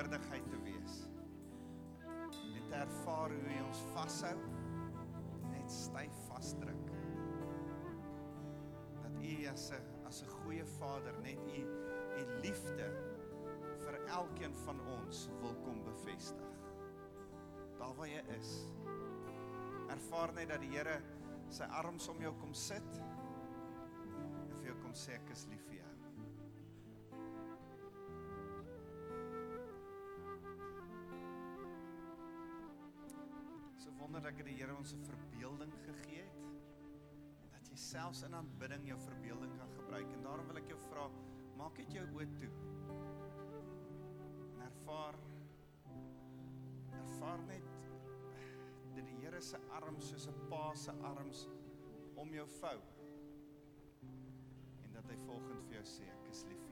[0.00, 1.08] teenwoordigheid te wees.
[2.54, 4.36] En te ervaar hoe hy ons vashou,
[5.50, 6.86] net styf vasdruk.
[9.02, 11.60] Dat u as 'n as 'n goeie Vader net u
[12.18, 12.88] u liefde
[13.84, 16.56] vir elkeen van ons wil kom bevestig.
[17.78, 18.66] Daar waar jy is.
[19.88, 21.02] Ervaar net dat die Here
[21.48, 23.02] sy arms om jou kom sit
[24.48, 25.99] en vir jou kom sê ek is lief vir jou.
[34.00, 36.36] So wonderlik dat die Here ons 'n verbeelding gegee het.
[37.52, 40.12] Dat jy selfs in aanbidding jou verbeelding kan gebruik.
[40.12, 41.10] En daarom wil ek jou vra
[41.56, 42.50] maak net jou oë toe.
[44.54, 45.18] En ervaar
[46.92, 47.68] ervaar net
[48.94, 51.46] dat die Here se arms soos 'n pa se arms
[52.14, 52.80] om jou vou.
[54.84, 56.69] En dat hy volgens vir jou sê ek is lief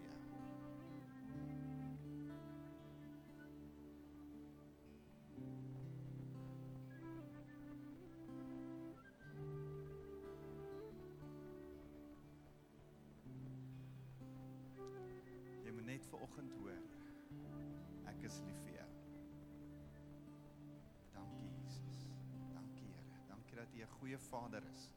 [23.79, 24.91] U 'n goeie Vader is.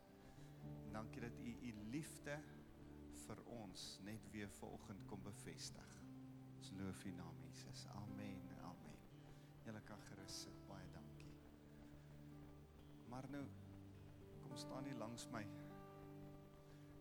[0.86, 2.40] En dankie dat U U liefde
[3.26, 5.92] vir ons net weer ver oggend kom bevestig.
[6.58, 7.86] Ons loof U naam Jesus.
[7.88, 8.42] Amen.
[8.64, 8.98] Amen.
[9.66, 10.68] Julle kan gerus sit.
[10.68, 11.34] Baie dankie.
[13.08, 13.46] Maar nou
[14.42, 15.46] kom staan hier langs my.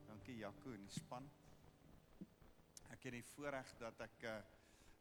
[0.06, 1.30] Dankie Jaco en die span.
[2.90, 4.42] Ek het die voorreg dat ek 'n uh,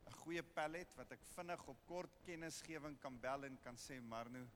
[0.07, 4.01] 'n goeie pel het wat ek vinnig op kort kennisgewing kan bel en kan sê
[4.01, 4.47] Marno,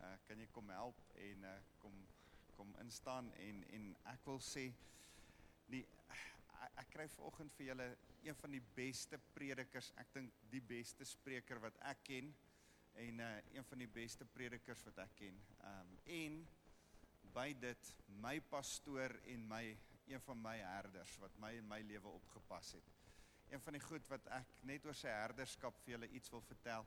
[0.00, 2.06] uh, kan jy kom help en uh, kom
[2.56, 4.70] kom instaan en en ek wil sê
[5.68, 7.88] die ek, ek kry vanoggend vir julle
[8.26, 12.32] een van die beste predikers, ek dink die beste spreker wat ek ken
[12.96, 15.36] en uh, een van die beste predikers wat ek ken.
[15.68, 16.38] Um en
[17.36, 17.90] by dit
[18.22, 19.64] my pastoor en my
[20.06, 22.92] een van my herders wat my in my lewe opgepas het.
[23.50, 26.86] Een van die goed wat ek net oor sy herderskap vir julle iets wil vertel.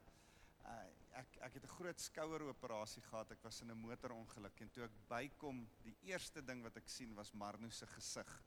[0.69, 0.87] Uh
[1.19, 3.31] ek ek het 'n groot skoueroperasie gehad.
[3.31, 7.15] Ek was in 'n motorongeluk en toe ek bykom, die eerste ding wat ek sien
[7.15, 8.43] was Marno se gesig.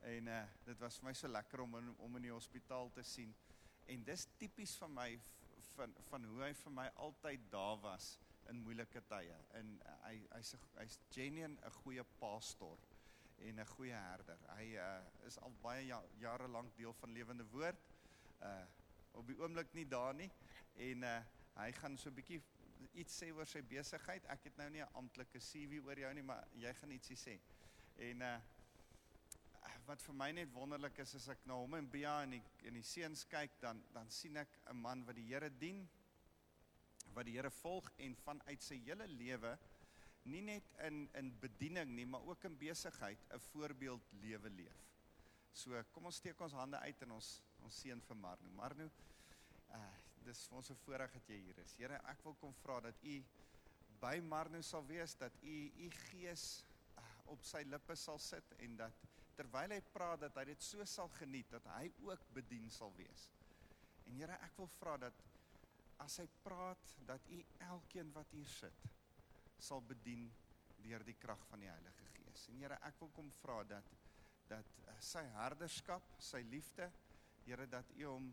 [0.00, 3.02] En uh dit was vir my so lekker om in, om in die hospitaal te
[3.02, 3.34] sien.
[3.86, 5.20] En dis tipies van my
[5.76, 8.18] van van hoe hy vir my altyd daar was
[8.48, 9.36] in moeilike tye.
[9.58, 12.78] En uh, hy hy's hy's genuine 'n goeie pastoor
[13.38, 14.38] en 'n goeie herder.
[14.56, 17.88] Hy uh, is al baie ja, jare lank deel van Lewende Woord.
[18.42, 18.64] Uh
[19.18, 20.30] op die oomblik nie daar nie
[20.76, 21.18] en uh
[21.58, 22.42] hy gaan so 'n bietjie
[22.94, 24.26] iets sê oor sy besigheid.
[24.30, 27.40] Ek het nou nie 'n amptelike CV oor jou nie, maar jy gaan ietsie sê.
[27.96, 28.38] En uh
[29.88, 32.74] wat vir my net wonderlik is as ek na hom en Bea en die en
[32.74, 35.88] die seuns kyk, dan dan sien ek 'n man wat die Here dien,
[37.14, 39.58] wat die Here volg en vanuit sy hele lewe
[40.24, 44.84] nie net in in bediening nie, maar ook in besigheid 'n voorbeeld lewe leef.
[45.52, 48.50] So kom ons steek ons hande uit en ons ons seën vir Marno.
[48.50, 48.90] Marno,
[49.70, 51.76] uh dis vir ons 'n voorreg dat jy hier is.
[51.76, 53.24] Here, ek wil kom vra dat u
[54.00, 56.64] by Marno sal wees, dat u u gees
[56.98, 59.06] uh, op sy lippe sal sit en dat
[59.38, 63.30] terwyl hy praat dat hy dit so sal geniet dat hy ook bedien sal wees.
[64.06, 65.24] En Here, ek wil vra dat
[65.98, 68.86] as hy praat dat u elkeen wat hier sit
[69.58, 70.28] sal bedien
[70.82, 72.48] deur die krag van die Heilige Gees.
[72.48, 73.96] En Here, ek wil kom vra dat
[74.48, 76.88] dat uh, sy herderskap, sy liefde,
[77.44, 78.28] Here dat U hom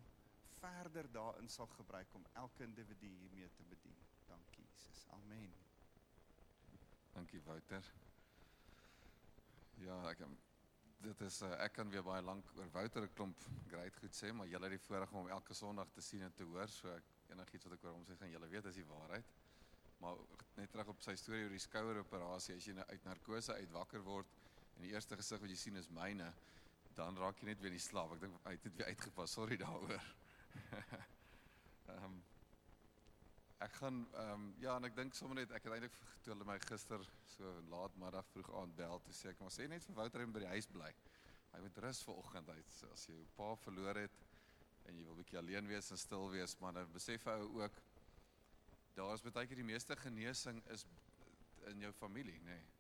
[0.65, 3.97] verder daarin sal gebruik om elke individu hiermee te bedien.
[4.27, 5.05] Dankie Jesus.
[5.09, 5.53] Amen.
[7.13, 7.93] Dankie Wouter.
[9.83, 10.23] Ja, ek
[11.05, 14.31] dit is uh, ek kan weer baie lank oor Wouter 'n klomp great goed sê,
[14.33, 17.11] maar julle het die voorreg om elke Sondag te sien en te hoor, so ek
[17.35, 19.31] enigiets wat ek oor hom sê gaan julle weet is die waarheid.
[20.01, 20.17] Maar
[20.55, 24.03] net terug op sy storie oor die skoueroperasie, as jy nou uit narkose uit wakker
[24.03, 24.35] word
[24.75, 26.33] en die eerste gesig wat jy sien is myne,
[26.95, 28.15] dan raak jy net weer in die slaap.
[28.15, 29.35] Ek dink hy het dit weer uitgepas.
[29.35, 30.03] Sorry daaroor.
[31.93, 32.15] Ehm um,
[33.63, 36.47] ek gaan ehm um, ja, en ek dink sommer net ek het eintlik toe hulle
[36.47, 37.01] my gister
[37.35, 40.33] so laat middag vroeg aand bel toe sê ek maar sê net vir Wouter en
[40.35, 40.91] by die huis bly.
[41.53, 44.23] Hy moet rus vir oggend uit as jy jou pa verloor het
[44.85, 47.79] en jy wil bietjie alleen wees en stil wees, maar dan besef hy ook
[48.95, 50.85] daar is baie keer die meeste genesing is
[51.71, 52.55] in jou familie, nê.
[52.55, 52.73] Nee.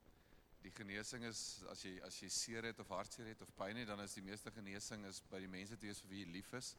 [0.65, 1.39] Die genesing is
[1.69, 4.23] as jy as jy seer het of hartseer het of pyn het, dan is die
[4.25, 6.71] meeste genesing is by die mense te wees vir wie jy lief is.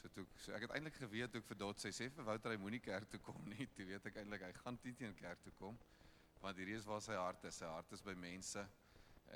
[0.00, 2.54] So toe so ek het eintlik geweet toe ek vir Dot sê sê vir Wouter
[2.54, 3.66] hy moenie kerk toe kom nie.
[3.76, 5.78] Toe weet ek eintlik hy gaan nie teen kerk toe kom
[6.44, 7.56] want hierdie is waar sy hart is.
[7.56, 8.60] Sy hart is by mense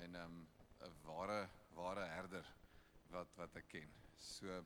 [0.03, 0.41] en 'n um,
[0.85, 2.47] 'n ware ware herder
[3.15, 3.95] wat wat ek ken.
[4.21, 4.65] So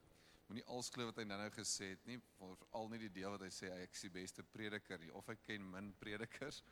[0.48, 3.50] moenie als glo wat hy nou-nou gesê het nie, veral nie die deel wat hy
[3.54, 6.62] sê hy ek is die beste prediker nie of ek ken min predikers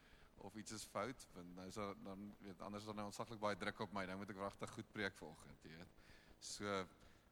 [0.41, 3.59] of iets is fout, want nou is daar dan weet anders dan nou onsaglik baie
[3.61, 4.07] druk op my.
[4.09, 5.99] Nou moet ek regtig goed preek vanoggend, jy weet.
[6.41, 6.77] So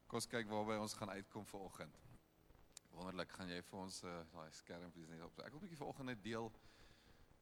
[0.08, 1.94] kom ons kyk waarby ons gaan uitkom vanoggend.
[2.96, 5.38] Wonderlik, gaan jy vir ons uh, daai skermpies net op.
[5.44, 6.50] Ek wil 'n bietjie vanoggend net deel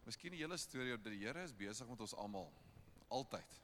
[0.06, 2.46] Miskien die hele storie oor dat die Here is besig met ons almal.
[3.10, 3.56] Altyd.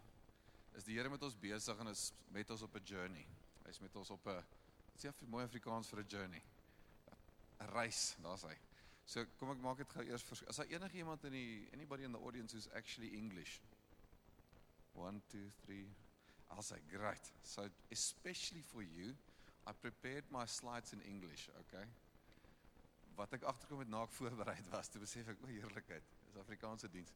[0.75, 3.26] Is die Here met ons besig en is met ons op 'n journey.
[3.66, 4.43] Hy's met ons op 'n
[4.99, 6.43] sê af mooi Afrikaans vir 'n journey.
[7.60, 8.58] 'n Reis, daar's hy.
[9.06, 12.02] So kom ek maak dit gou eers vir as daar enige iemand in die anybody
[12.02, 13.60] in the audience who's actually English.
[14.94, 15.94] 1 2 3
[16.52, 17.25] I'll say great.
[17.43, 19.14] So especially for you,
[19.66, 21.84] I prepared my slides in English, okay?
[23.16, 26.08] Wat ek agterkom het na ek voorberei was, toe besef ek o, heerlikheid.
[26.26, 27.12] Dis Afrikaanse diens.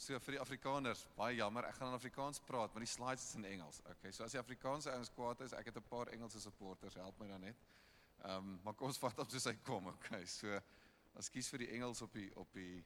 [0.00, 3.36] So vir die Afrikaners, baie jammer, ek gaan in Afrikaans praat, maar die slides is
[3.36, 3.82] in Engels.
[3.96, 7.18] Okay, so as die Afrikaanse ouens kwaad is, ek het 'n paar Engelse supporters, help
[7.20, 7.56] my dan net.
[8.22, 10.24] Ehm, um, maar kom ons vat op soos hy kom, okay?
[10.26, 10.60] So
[11.18, 12.84] Ekskuus vir die Engels op die op die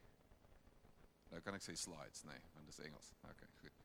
[1.30, 3.10] Nou kan ek sê slides, nee, want dit is Engels.
[3.26, 3.83] Okay, goed.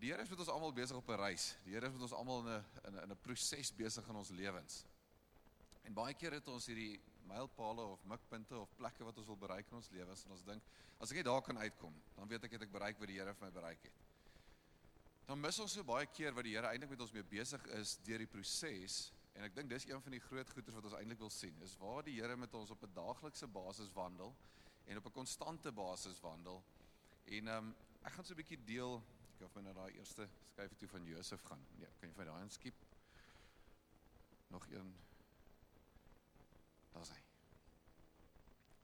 [0.00, 1.56] Die Here is met ons almal besig op 'n reis.
[1.64, 4.84] Die Here is met ons almal in 'n in 'n proses besig in ons lewens.
[5.84, 9.66] En baie keer het ons hierdie mylpale of mikpunte of plekke wat ons wil bereik
[9.70, 10.62] in ons lewens en ons dink
[10.98, 13.34] as ek net daar kan uitkom, dan weet ek het ek bereik wat die Here
[13.34, 13.92] vir my bereik het.
[15.26, 17.96] Dan mis ons so baie keer wat die Here eintlik met ons mee besig is
[17.96, 21.20] deur die proses En ek dink dis een van die groot goeders wat ons eintlik
[21.22, 24.34] wil sien, is waar die Here met ons op 'n daaglikse basis wandel
[24.86, 26.64] en op 'n konstante basis wandel.
[27.24, 29.02] En ehm um, ek gaan so 'n bietjie deel,
[29.40, 31.60] ek hoef my na daai eerste skryf toe van Josef gaan.
[31.80, 32.80] Nee, kan jy vir daai inskiep?
[34.52, 34.90] Nog een.
[36.92, 37.20] Daar's hy.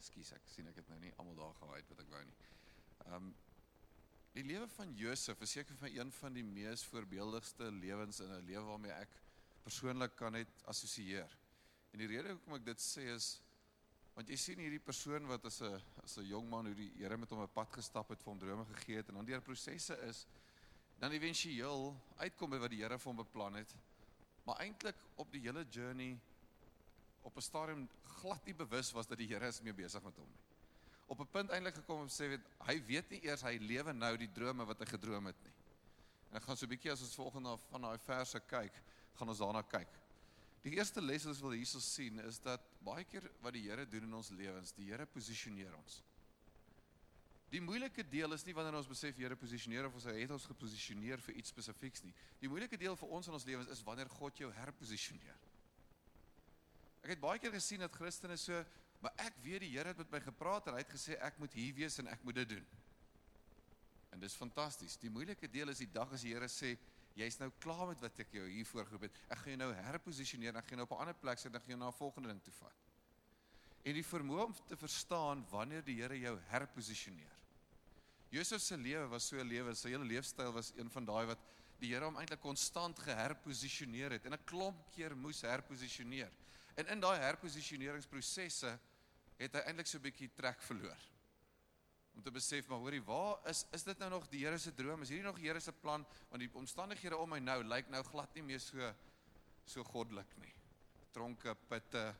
[0.06, 2.38] Skus ek sien ek het nou nie almal daar het wat ek wou nie.
[3.04, 3.34] Ehm um,
[4.36, 8.32] die lewe van Josef is seker vir my een van die mees voorbeeldigste lewens in
[8.32, 9.20] 'n lewe waarmee ek
[9.64, 11.36] persoonlik kan net assosieer.
[11.92, 13.30] En die rede hoekom ek dit sê is
[14.16, 17.16] want jy sien hierdie persoon wat as 'n as 'n jong man hoe die Here
[17.16, 19.96] met hom 'n pad gestap het, vir hom drome gegee het en dan deur prosesse
[20.08, 20.26] is
[20.98, 23.74] dan éventueel uitkom by wat die Here vir hom beplan het.
[24.46, 26.16] Maar eintlik op die hele journey
[27.26, 27.88] op 'n stadium
[28.20, 30.44] glad nie bewus was dat die Here is mee besig met hom nie.
[31.06, 34.16] Op 'n punt eintlik gekom om sê weet hy weet nie eers hy lewe nou
[34.16, 35.52] die drome wat hy gedroom het nie.
[36.30, 38.82] En ek gaan so 'n bietjie as ons volgende van daai verse kyk,
[39.14, 39.88] gaan ons daarna kyk.
[40.62, 43.86] Die eerste les wat ons wil hierso sien is dat baie keer wat die Here
[43.86, 46.02] doen in ons lewens, die Here posisioneer ons.
[47.50, 51.20] Die moeilike deel is nie wanneer ons besef Here posisioneer of ons het ons geposisioneer
[51.22, 52.14] vir iets spesifieks nie.
[52.40, 55.38] Die moeilike deel vir ons in ons lewens is wanneer God jou herposisioneer.
[57.04, 58.64] Ek het baie keer gesien dat Christene so,
[58.98, 61.54] maar ek weet die Here het met my gepraat en hy het gesê ek moet
[61.54, 62.66] hier wees en ek moet dit doen.
[64.10, 64.98] En dis fantasties.
[64.98, 66.74] Die moeilike deel is die dag as die Here sê
[67.16, 69.22] jy's nou klaar met wat ek jou hier voorgeroep het.
[69.30, 71.60] Ek gaan jou nou herposisioneer en ek gaan jou op 'n ander plek sit en
[71.60, 72.82] ek gaan jou na 'n volgende ding toe vat.
[73.86, 77.35] En die vermoë om te verstaan wanneer die Here jou herposisioneer.
[78.36, 81.40] Josef se lewe was so 'n lewe, sy hele leefstyl was een van daai wat
[81.80, 86.32] die Here hom eintlik konstant geherposisioneer het en 'n klomp keer moes herposisioneer.
[86.76, 88.78] En in daai herposisioneringsprosesse
[89.38, 91.00] het hy eintlik so 'n bietjie trek verloor.
[92.14, 95.02] Om te besef maar hoorie waar is is dit nou nog die Here se droom?
[95.02, 96.06] Is hierdie nog die Here se plan?
[96.28, 98.94] Want die omstandighede om my nou lyk nou glad nie meer so
[99.64, 100.54] so goddelik nie.
[101.12, 102.14] Tronke pitte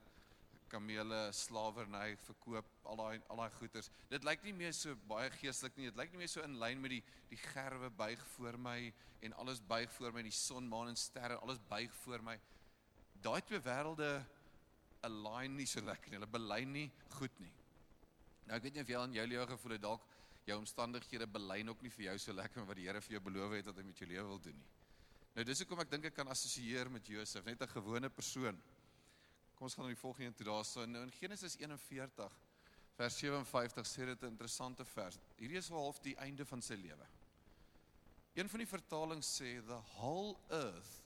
[0.70, 3.90] kamele slawerny verkoop al daai al daai goeders.
[4.10, 5.90] Dit lyk nie meer so baie geestelik nie.
[5.90, 8.78] Dit lyk nie meer so in lyn met die die gerwe buig voor my
[9.26, 12.36] en alles buig voor my die son maan en sterre alles buig voor my.
[13.22, 14.10] Daai twee wêrelde
[15.06, 16.20] align nie so lekker nie.
[16.20, 17.52] Hulle belyn nie goed nie.
[18.46, 20.06] Nou ek weet nie of jy aan jou lewe gevoel het dalk
[20.46, 23.56] jou omstandighede belyn ook nie vir jou so lekker wat die Here vir jou beloof
[23.56, 24.68] het dat hy met jou lewe wil doen nie.
[25.36, 28.56] Nou dis hoekom ek dink ek kan assosieer met Josef, net 'n gewone persoon.
[29.56, 30.84] Kom ons gaan na die volgende toe daarso.
[30.84, 32.34] Nou in Genesis 41
[32.96, 35.18] vers 57 sê dit 'n interessante vers.
[35.36, 37.06] Hierdie is half die einde van sy lewe.
[38.34, 41.00] Een van die vertalings sê the whole earth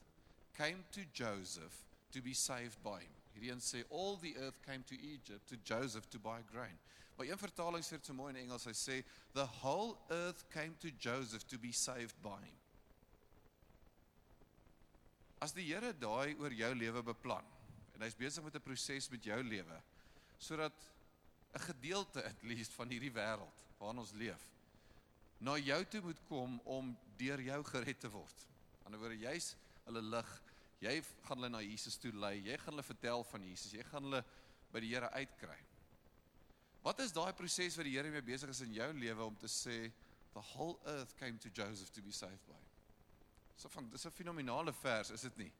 [0.53, 3.15] came to Joseph to be saved by him.
[3.33, 6.77] Hierdie een sê all the earth came to Egypt to Joseph to buy grain.
[7.15, 8.65] Maar een vertaling sê dit so mooi in Engels.
[8.65, 12.59] Hy sê the whole earth came to Joseph to be saved by him.
[15.39, 17.60] As die Here daai oor jou lewe beplan
[18.01, 19.81] en hy's besig met 'n proses met jou lewe
[20.37, 20.73] sodat
[21.53, 24.41] 'n gedeelte at least van hierdie wêreld waarin ons leef
[25.41, 28.45] na jou toe moet kom om deur jou gered te word.
[28.85, 29.55] Aan die ander woorde jy's
[29.87, 30.29] hulle lig.
[30.81, 30.93] Jy
[31.25, 32.35] gaan hulle na Jesus toe lei.
[32.45, 33.73] Jy gaan hulle vertel van Jesus.
[33.73, 34.21] Jy gaan hulle
[34.71, 35.57] by die Here uitkry.
[36.85, 39.49] Wat is daai proses wat die Here mee besig is in jou lewe om te
[39.49, 39.91] sê
[40.33, 42.61] the whole earth came to Joseph to be saved by?
[43.57, 45.51] So van dis 'n fenominale vers, is dit nie?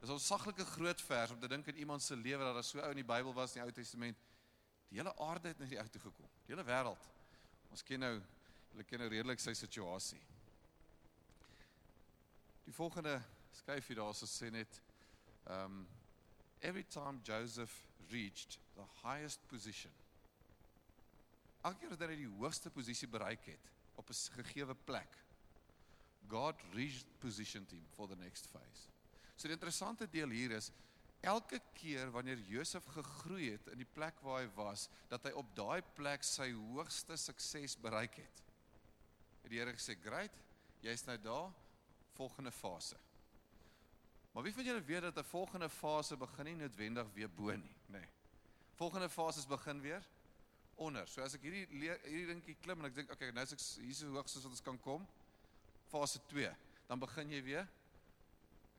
[0.00, 2.78] Dis 'n onsaglike groot vers om te dink in iemand se lewe dat daar so
[2.78, 4.18] ou in die Bybel was in die Ou Testament.
[4.88, 6.30] Die hele aarde het na die ou toe gekom.
[6.46, 7.10] Die hele wêreld.
[7.70, 8.22] Ons ken nou,
[8.70, 10.22] hulle ken nou redelik sy situasie.
[12.64, 13.20] Die volgende
[13.52, 14.80] skryfie daar so sê net
[15.46, 15.86] um
[16.60, 17.76] every time Joseph
[18.10, 19.92] reached the highest position.
[21.60, 25.16] Elke keer dat hy die hoogste posisie bereik het op 'n gegeewe plek,
[26.28, 28.88] God repositioned him for the next phase.
[29.40, 30.68] So die interessante deel hier is
[31.24, 35.48] elke keer wanneer Josef gegroei het in die plek waar hy was, dat hy op
[35.56, 38.42] daai plek sy hoogste sukses bereik het.
[39.40, 40.36] Het die Here gesê, "Great,
[40.82, 41.52] jy's nou daar,
[42.12, 42.96] volgende fase."
[44.32, 47.76] Maar wie van julle weet dat 'n volgende fase begin nie noodwendig weer bo nie,
[47.88, 47.98] nê?
[47.98, 48.08] Nee.
[48.74, 50.02] Volgende fases begin weer
[50.74, 51.06] onder.
[51.06, 53.94] So as ek hierdie hierdie dingetjie klim en ek dink, okay, nou is ek hier
[53.94, 55.08] so hoog soos wat ons kan kom,
[55.88, 56.56] fase 2,
[56.86, 57.68] dan begin jy weer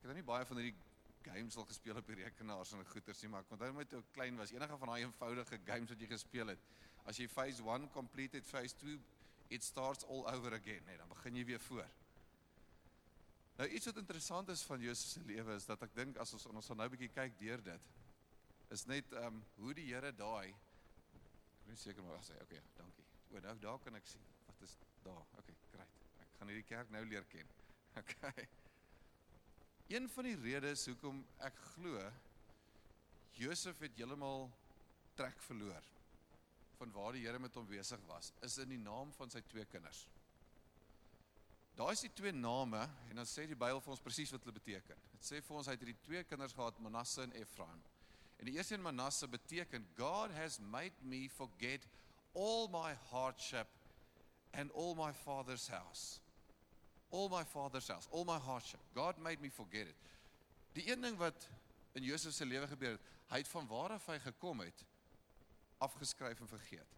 [0.02, 0.78] Ek het nou nie baie van hierdie
[1.22, 4.40] games al gespeel op die rekenaars en goeters nie, maar ek onthou net toe klein
[4.42, 6.64] was, enige van daai eenvoudige games wat jy gespeel het.
[7.06, 8.98] As jy phase 1 completed, phase 2
[9.54, 11.86] it starts all over again, nee, dan begin jy weer voor.
[13.60, 16.48] Nou iets wat interessant is van Jesus se lewe is dat ek dink as ons
[16.50, 17.90] ons nou 'n bietjie kyk deur dit
[18.74, 23.06] is net ehm um, hoe die Here daai ek weet seker maar sê okay, dankie.
[23.30, 24.26] O, nou daar kan ek sien.
[24.48, 25.22] Wat is daar?
[25.38, 26.02] Okay, great.
[26.26, 27.46] Ek gaan hierdie kerk nou leer ken.
[28.02, 28.48] Okay.
[29.92, 32.00] Een van die redes hoekom ek glo
[33.36, 34.46] Josef het heeltemal
[35.20, 35.90] trek verloor
[36.78, 39.66] van waar die Here met hom besig was, is in die naam van sy twee
[39.68, 40.06] kinders.
[41.76, 44.56] Daai is die twee name en dan sê die Bybel vir ons presies wat hulle
[44.62, 45.04] beteken.
[45.18, 47.84] Dit sê vir ons hy het hierdie twee kinders gehad, Manasse en Efraim.
[48.40, 51.84] En die eerste een Manasse beteken God has made me forget
[52.32, 53.68] all my hardship
[54.56, 56.22] and all my father's house
[57.12, 58.80] all my father's house, all my hardship.
[58.96, 59.96] God made me forget it.
[60.74, 61.48] Die een ding wat
[61.94, 64.86] in Josef se lewe gebeur het, hy het van waar af hy gekom het
[65.82, 66.98] afgeskryf en vergeet.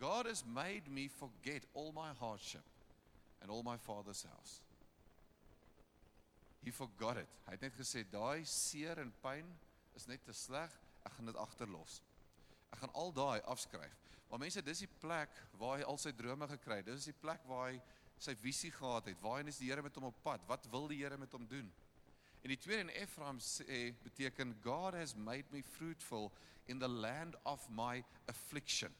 [0.00, 2.64] God has made me forget all my hardship
[3.40, 4.60] and all my father's house.
[6.62, 7.28] He forgot it.
[7.46, 9.48] Hy het net gesê daai seer en pyn
[9.98, 11.98] is net te sleg, ek gaan dit agterlos.
[12.72, 13.98] Ek gaan al daai afskryf.
[14.30, 16.88] Maar mense, dis die plek waar hy al sy drome gekry het.
[16.88, 17.80] Dis die plek waar hy
[18.22, 19.20] sy visie gehad het.
[19.22, 20.44] Waarheen is die Here met hom op pad?
[20.46, 21.70] Wat wil die Here met hom doen?
[22.42, 26.32] En die tweede in Ephraim sê beteken God has made me fruitful
[26.66, 28.94] in the land of my affliction.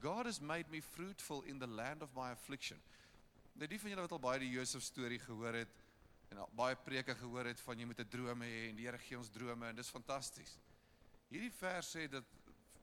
[0.00, 2.80] God has made me fruitful in the land of my affliction.
[3.56, 5.82] Nou die van julle wat al baie die Josef storie gehoor het
[6.30, 9.18] en baie preke gehoor het van jy moet 'n droom hê en die Here gee
[9.18, 10.58] ons drome en dis fantasties.
[11.30, 12.24] Hierdie vers sê dat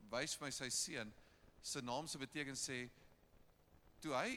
[0.10, 1.14] wys my sy seun
[1.62, 2.90] se naam se beteken sê
[4.04, 4.34] toe hy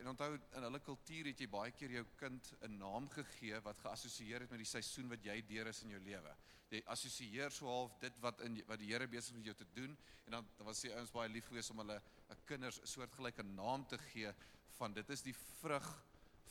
[0.00, 3.78] en onthou in hulle kultuur het jy baie keer jou kind 'n naam gegee wat
[3.82, 6.34] geassosieer het met die seisoen wat jy deur is in jou lewe.
[6.70, 9.96] Jy assosieer so half dit wat in wat die Here besig met jou te doen
[10.26, 13.86] en dan dan was die ouens baie lief geweest om hulle 'n kinders soortgelyke naam
[13.86, 14.34] te gee
[14.78, 16.04] van dit is die vrug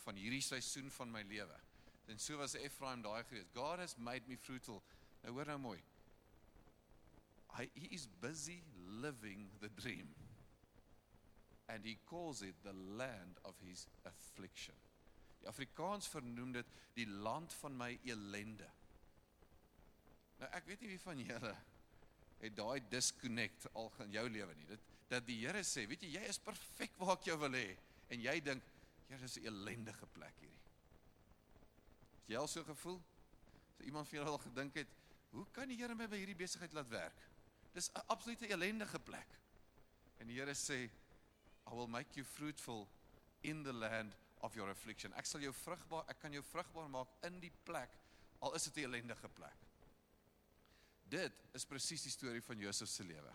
[0.04, 1.60] van hierdie seisoen van my lewe.
[2.08, 3.54] En so was Ephraim daai geweest.
[3.54, 4.84] God has made me fruitful.
[5.22, 5.84] Nou hoor nou mooi.
[7.48, 10.14] Hy he is busy living the dream
[11.68, 14.76] and he calls it the land of his affliction.
[15.42, 18.70] Die Afrikaans vernoem dit die land van my elende.
[20.40, 21.54] Nou ek weet nie wie van julle
[22.44, 24.68] het daai disconnect al in jou lewe nie.
[24.68, 27.68] Dit dat die Here sê, weet jy, jy is perfek waar ek jou wil hê
[28.14, 28.64] en jy dink,
[29.10, 30.62] Here, dis 'n ellendige plek hierdie.
[32.24, 33.02] Het jy al so gevoel?
[33.78, 34.88] So iemand vir jou al gedink het,
[35.32, 37.20] hoe kan die Here my by hierdie besigheid laat werk?
[37.74, 39.28] Dis 'n absolute ellendige plek.
[40.20, 40.90] En die Here sê,
[41.72, 42.88] I will make you fruitful
[43.44, 45.14] in the land of your affliction.
[45.18, 47.92] Ek sal jou vrugbaar, ek kan jou vrugbaar maak in die plek
[48.44, 49.60] al is dit 'n ellendige plek.
[51.08, 53.30] Dit is presies die storie van Josef se lewe.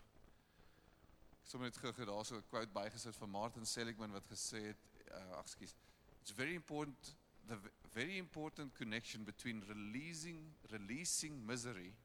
[1.41, 4.77] Ek sommer net gou-gou daarso 'n quote bygesit van Martin Seligman wat gesê het,
[5.11, 5.73] uh, ag skus,
[6.21, 7.15] it's very important
[7.47, 7.57] the
[7.93, 11.95] very important connection between releasing releasing misery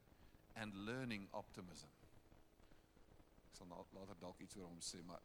[0.55, 1.89] and learning optimism.
[3.51, 5.21] Ek sal later dalk iets oor hom sê, maar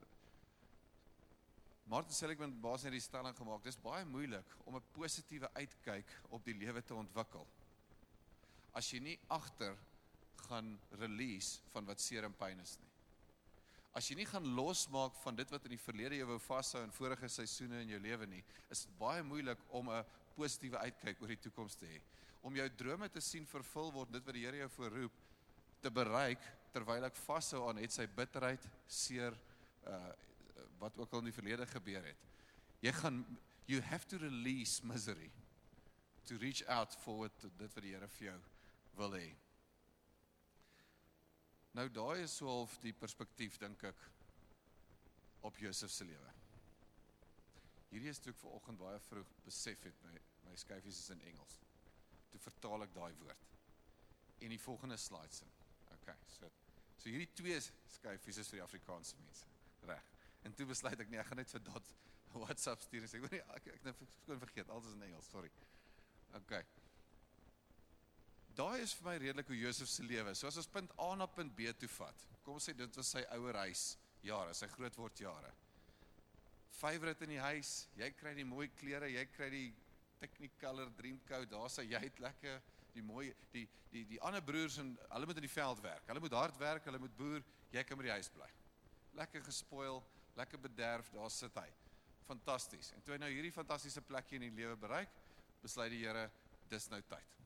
[1.90, 6.46] Martin Seligman baas net die stelling gemaak, dis baie moeilik om 'n positiewe uitkyk op
[6.46, 7.48] die lewe te ontwikkel.
[8.74, 9.76] As jy nie agter
[10.48, 12.92] gaan release van wat seer en pyn is nie.
[13.94, 16.92] As jy nie gaan losmaak van dit wat in die verlede jou wou vashou in
[16.92, 20.06] vorige seisoene in jou lewe nie, is dit baie moeilik om 'n
[20.36, 22.02] positiewe uitkyk oor die toekoms te hê.
[22.44, 25.12] Om jou drome te sien vervul word, dit wat die Here jou voorroep
[25.82, 26.40] te bereik
[26.72, 29.34] terwyl ek vashou aan het sy bitterheid, seer
[29.88, 30.14] uh
[30.80, 32.26] wat ook al in die verlede gebeur het.
[32.80, 33.24] Jy gaan
[33.70, 35.32] you have to release misery
[36.26, 38.40] to reach out forward to dit wat die Here vir jou
[39.00, 39.30] wil hê.
[41.78, 44.06] Nou daai is so half die perspektief dink ek
[45.46, 46.34] op Josef se lewe.
[47.90, 50.16] Hierdie is toe ek vanoggend baie vroeg besef het my
[50.50, 51.60] my skyfies is in Engels.
[52.34, 53.46] Toe vertaal ek daai woord.
[54.42, 55.52] En die volgende slide sin.
[56.00, 56.50] Okay, so
[57.00, 59.46] so hierdie twee skyfies is vir die Afrikaanse mense.
[59.88, 60.10] Reg.
[60.48, 61.94] En toe besluit ek nee, ek gaan net vir dot
[62.44, 65.50] WhatsApp stuur en sê hoor ek ek het skoon vergeet, alles is in Engels, sorry.
[66.42, 66.62] Okay.
[68.58, 70.34] Daai is vir my redelik hoe Josef se lewe.
[70.36, 72.26] So as ons punt A na punt B toe vat.
[72.44, 73.84] Kom ons sê dit was sy ouer huis
[74.26, 75.52] jare, sy groot word jare.
[76.80, 79.68] Favorite in die huis, jy kry die mooi klere, jy kry die
[80.20, 82.60] Technicolor Dreamcoat, daar sê jy het lekker
[82.96, 86.06] die mooi die die die ander broers en hulle moet in die veld werk.
[86.10, 88.50] Hulle moet hard werk, hulle moet boer, jy kan by die huis bly.
[89.18, 90.04] Lekker gespoil,
[90.40, 91.68] lekker bederf, daar sit hy
[92.30, 92.94] fantasties.
[92.94, 95.14] En toe hy nou hierdie fantastiese plekjie in die lewe bereik,
[95.64, 96.28] besluit die Here,
[96.70, 97.38] dis nou tyd.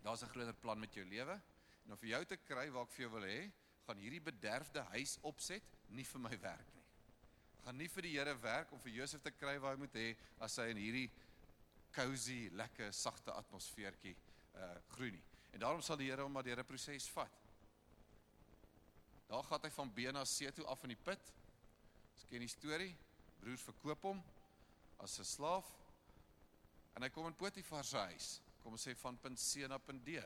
[0.00, 1.40] Daar's 'n groter plan met jou lewe.
[1.84, 3.50] En om vir jou te kry waar ek vir jou wil hê,
[3.86, 6.84] gaan hierdie bederfde huis opset nie vir my werk nie.
[7.64, 10.16] Gaan nie vir die Here werk om vir Josef te kry waar hy moet hê
[10.40, 11.10] as hy in hierdie
[11.92, 14.16] cozy, lekker, sagte atmosfeertjie
[14.54, 15.24] uh groei nie.
[15.52, 17.32] En daarom sal die Here hom maar deur 'n proses vat.
[19.28, 21.32] Daar gaan hy van B na C toe af in die put.
[22.20, 22.90] Ons ken die storie
[23.40, 24.18] broers verkoop hom
[25.00, 25.64] as 'n slaaf.
[26.94, 28.42] En hy kom in Potifar se huis.
[28.62, 30.20] Kom ons sê van punt C na punt D.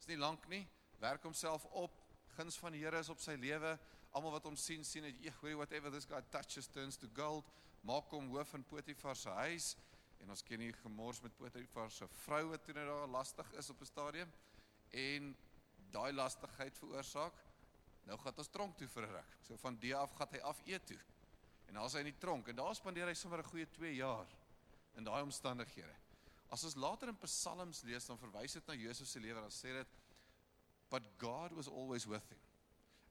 [0.00, 0.66] Is nie lank nie.
[0.98, 1.92] Werk homself op.
[2.36, 3.78] Guns van die Here is op sy lewe.
[4.10, 7.44] Almal wat hom sien sien dat eeg, hoorie whatever this guy touches turns to gold.
[7.82, 9.76] Maak hom hoof in Potifar se huis.
[10.18, 13.70] En ons ken die gemors met Potifar se vrou wat toe nou daar lastig is
[13.70, 14.32] op 'n stadium
[14.90, 15.36] en
[15.90, 17.32] daai lastigheid veroorsaak
[18.02, 19.38] nou gaan ons tronk toe vir 'n ruk.
[19.42, 20.98] So van D af gaan hy af eet toe.
[21.70, 24.26] En daar's hy in die tronk en daar spandeer hy sommer 'n goeie 2 jaar
[24.98, 25.94] in daai omstandighede.
[26.50, 29.72] As ons later in Psalms lees dan verwys dit na Josef se lewe en sê
[29.76, 29.98] dit
[30.90, 32.40] but God was always with him.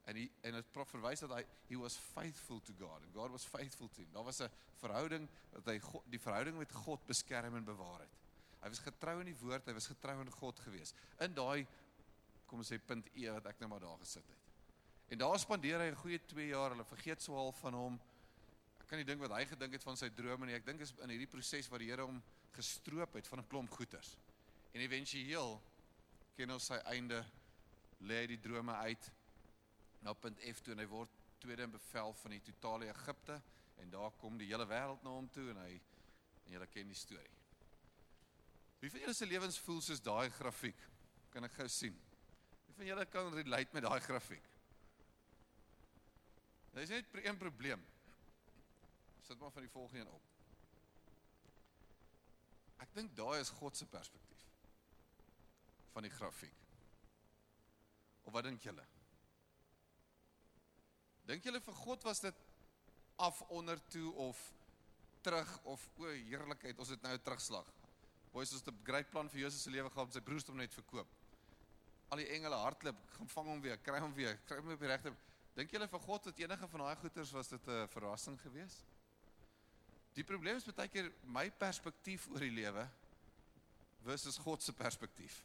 [0.04, 3.44] En hy en dit verwys dat hy he was faithful to God and God was
[3.48, 4.12] faithful to him.
[4.12, 8.16] Daar was 'n verhouding dat hy God, die verhouding met God beskerm en bewaar het.
[8.60, 10.92] Hy was getrou in die woord, hy was getrou aan God gewees.
[11.18, 11.66] In daai
[12.46, 14.36] kom ons sê punt E wat ek nou maar daar gesit het.
[15.08, 16.70] En daar spandeer hy 'n goeie 2 jaar.
[16.70, 18.00] Hulle vergeet so half van hom
[18.90, 20.56] kan nie dink wat hy gedink het van sy drome nie.
[20.58, 22.18] Ek dink is in hierdie proses waar die Here hom
[22.56, 24.16] gestroop het van 'n klomp goeters.
[24.74, 25.62] En éventueel
[26.34, 27.24] ken ons sy einde
[28.00, 29.10] lê die drome uit
[30.02, 33.42] na punt F toe en hy word tweede in bevel van die totale Egipte
[33.76, 35.80] en daar kom die hele wêreld na hom toe en hy
[36.46, 37.36] en julle ken die storie.
[38.80, 40.82] Wie van julle se lewens voel soos daai grafiek?
[41.30, 41.94] Kan ek gou sien?
[42.66, 44.46] Wie van julle kan relate met daai grafiek?
[46.72, 47.86] Daar is net een probleem
[49.24, 50.22] sit maar van die volgende een op.
[52.80, 54.46] Ek dink daai is God se perspektief
[55.92, 56.56] van die grafiek.
[58.24, 58.84] Of wat dink julle?
[61.28, 62.46] Dink julle vir God was dit
[63.20, 64.40] af onder toe of
[65.20, 67.66] terug of o heerlikheid, ons het nou 'n terugslag.
[68.32, 70.74] Boys, ons het 'n great plan vir Jesus se lewe gehad, sy broers hom net
[70.74, 71.08] verkoop.
[72.08, 74.88] Al die engele hardloop, gaan vang hom weer, kry hom weer, kry hom op die
[74.88, 75.16] regte.
[75.54, 78.84] Dink julle vir God dat enige van daai goeters was dit 'n verrassing geweest?
[80.20, 82.82] Die probleem is baie keer my perspektief oor die lewe
[84.04, 85.38] versus God se perspektief.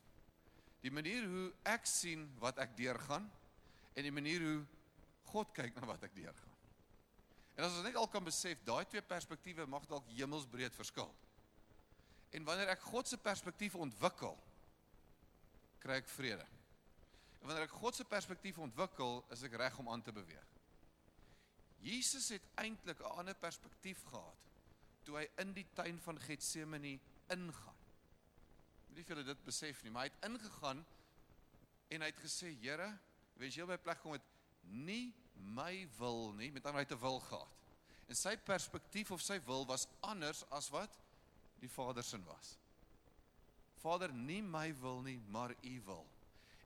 [0.84, 3.24] Die manier hoe ek sien wat ek deurgaan
[3.96, 4.58] en die manier hoe
[5.32, 6.52] God kyk na wat ek deurgaan.
[7.56, 11.12] En as ons net al kan besef, daai twee perspektiewe mag dalk hemelsbreed verskil.
[12.36, 14.36] En wanneer ek God se perspektief ontwikkel,
[15.80, 16.44] kry ek vrede.
[17.40, 20.52] En wanneer ek God se perspektief ontwikkel, is ek reg om aan te beweeg.
[21.86, 24.44] Jesus het eintlik 'n ander perspektief gehad
[25.06, 26.96] toe hy in die tuin van Getsemane
[27.34, 27.82] ingaan.
[28.88, 30.84] Weet nie of julle dit besef nie, maar hy het ingegaan
[31.94, 32.90] en hy het gesê, Here,
[33.40, 34.34] wens jy by plek kom met
[34.66, 35.14] nie
[35.56, 37.64] my wil nie, met ander te wil gehad.
[38.10, 40.94] En sy perspektief of sy wil was anders as wat
[41.62, 42.56] die Vader se was.
[43.82, 46.06] Vader, nie my wil nie, maar u wil.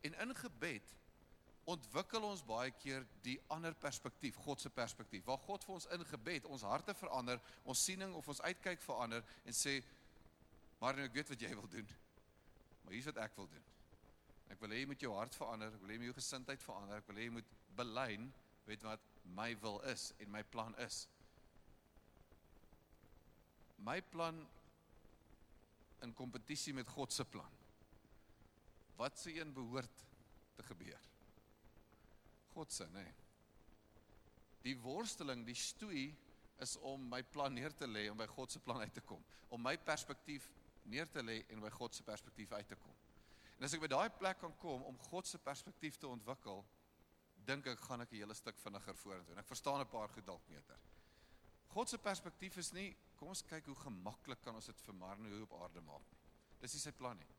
[0.02, 0.96] En in gebed
[1.74, 5.26] ontwikkel ons baie keer die ander perspektief, God se perspektief.
[5.28, 9.26] Waar God vir ons in gebed ons harte verander, ons siening of ons uitkyk verander
[9.46, 9.80] en sê
[10.80, 11.90] maar nou ek weet wat jy wil doen.
[12.84, 13.66] Maar hier's wat ek wil doen.
[14.50, 16.64] Ek wil hê jy moet jou hart verander, ek wil hê jy moet jou gesindheid
[16.64, 18.30] verander, ek wil hê jy moet belyn
[18.70, 19.06] weet wat
[19.36, 21.04] my wil is en my plan is.
[23.86, 24.40] My plan
[26.04, 27.56] in kompetisie met God se plan.
[29.00, 30.04] Wat se een behoort
[30.56, 31.10] te gebeur?
[32.60, 33.04] God se, nê.
[33.04, 33.18] Nee.
[34.66, 36.10] Die worsteling, die stoei
[36.60, 39.22] is om my plan neer te lê om by God se plan uit te kom.
[39.56, 40.50] Om my perspektief
[40.92, 42.98] neer te lê en by God se perspektief uit te kom.
[43.56, 46.66] En as ek by daai plek kan kom om God se perspektief te ontwikkel,
[47.48, 49.34] dink ek gaan ek 'n hele stuk vinniger vorentoe.
[49.34, 50.80] En ek verstaan 'n paar goed dalk beter.
[51.70, 55.42] God se perspektief is nie kom ons kyk hoe gemaklik kan ons dit vir Marno
[55.44, 56.20] op aarde maak nie.
[56.60, 57.36] Dis nie sy plan nie.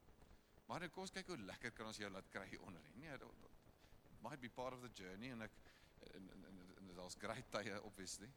[0.66, 3.06] Maar kom ons kyk hoe lekker kan ons jou laat kry hier onder nie.
[3.06, 3.18] Nee,
[4.22, 5.52] might be part of the journey en ek
[6.14, 8.30] en en en, en daar's great tye obviously.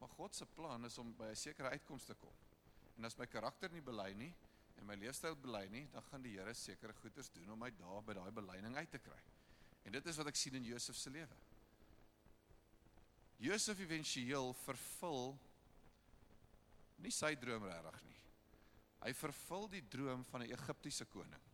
[0.00, 2.34] Maar God se plan is om by 'n sekere uitkoms te kom.
[2.96, 4.34] En as my karakter nie bely nie
[4.76, 8.02] en my leefstyl bely nie, dan gaan die Here sekere goeders doen om my daar
[8.02, 9.22] by daai belyning uit te kry.
[9.84, 11.36] En dit is wat ek sien in Josef se lewe.
[13.40, 15.38] Josef éventueel vervul
[16.96, 18.18] nie sy droom regtig nie.
[19.00, 21.44] Hy vervul die droom van 'n Egiptiese koning.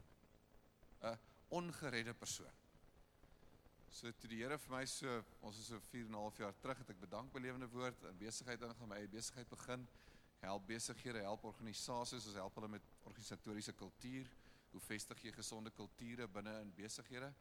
[1.02, 2.65] 'n ongeredde persoon.
[3.90, 5.12] So toe die Here vir my so,
[5.46, 8.18] ons is so 4 en 'n half jaar terug het ek bedank belewende woord in
[8.18, 9.86] besigheid ingaan, my eie besigheid begin.
[10.40, 14.28] Help besighede, help organisasies, ons help hulle met organisatoriese kultuur.
[14.70, 17.32] Hoe vestig jy gesonde kulture binne in besighede?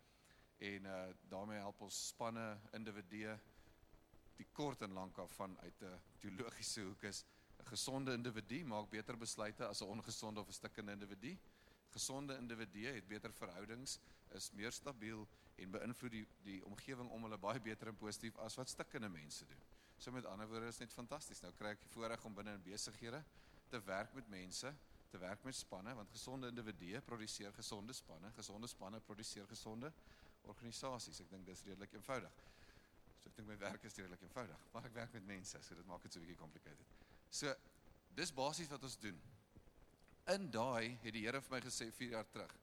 [0.58, 3.39] En uh daarmee help ons spanne, individue
[4.38, 7.25] die kort en lank af van uit 'n teologiese hoek is
[7.60, 11.38] 'n gesonde individu maak beter besluite as 'n ongesonde of 'n stikkende individu.
[11.89, 17.37] Gesonde individue het beter verhoudings, is meer stabiel en beïnvloed die die omgewing om hulle
[17.41, 19.61] baie beter en positief as wat stikkende mense doen.
[19.97, 21.41] So met ander woorde is net fantasties.
[21.43, 23.21] Nou kry ek die voorreg om binne in besighede
[23.71, 24.73] te werk met mense,
[25.11, 29.91] te werk met spanne want gesonde individue produseer gesonde spanne, gesonde spanne produseer gesonde
[30.51, 31.21] organisasies.
[31.23, 32.43] Ek dink dis redelik eenvoudig.
[33.21, 35.87] So ek dink my werk is redelik eenvoudig, maar ek werk met mense, so dit
[35.89, 36.85] maak dit so 'n bietjie complicated.
[37.31, 37.55] So
[38.15, 39.21] dis basies wat ons doen.
[40.35, 42.53] In daai het die Here vir my gesê 4 jaar terug,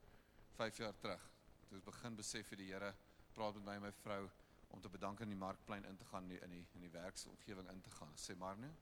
[0.57, 1.32] 5 jaar terug,
[1.73, 2.93] toe ek begin besef het die Here
[3.33, 4.23] praat met my en my vrou
[4.77, 7.81] om te bedank in die markplein in te gaan in die in die werksomgewing in
[7.81, 8.13] te gaan.
[8.21, 8.73] Sê maar nou,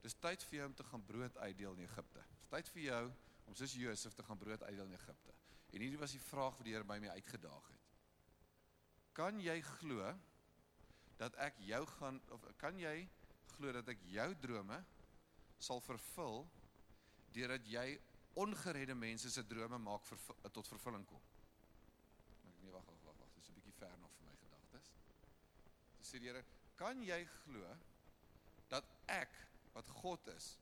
[0.00, 2.24] dis tyd vir jou om te gaan brood uitdeel in Egipte.
[2.40, 3.02] Dis tyd vir jou
[3.46, 5.34] om soos Josef te gaan brood uitdeel in Egipte.
[5.72, 7.90] En hierdie was die vraag wat die Here by my uitgedaag het.
[9.16, 10.08] Kan jy glo
[11.20, 12.96] dat ek jou gaan of kan jy
[13.56, 14.80] glo dat ek jou drome
[15.62, 16.46] sal vervul
[17.36, 17.86] deurdat jy
[18.40, 21.20] ongeredde mense se drome maak vir tot vervulling kom?
[22.32, 24.92] Ek nee wag wag wag, dis 'n bietjie ver nog vir my gedagtes.
[25.98, 26.44] Dis sê die Here,
[26.76, 27.64] kan jy glo
[28.72, 29.32] dat ek
[29.72, 30.56] wat God is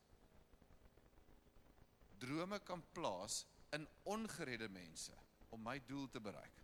[2.22, 3.42] drome kan plaas
[3.74, 5.14] in ongeredde mense
[5.50, 6.58] om my doel te bereik?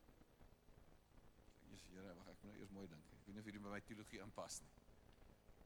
[1.96, 3.06] Here, wag ek moet nou eers mooi dink.
[3.16, 4.72] Ek weet nie of hierdie by my teologie aanpas nie.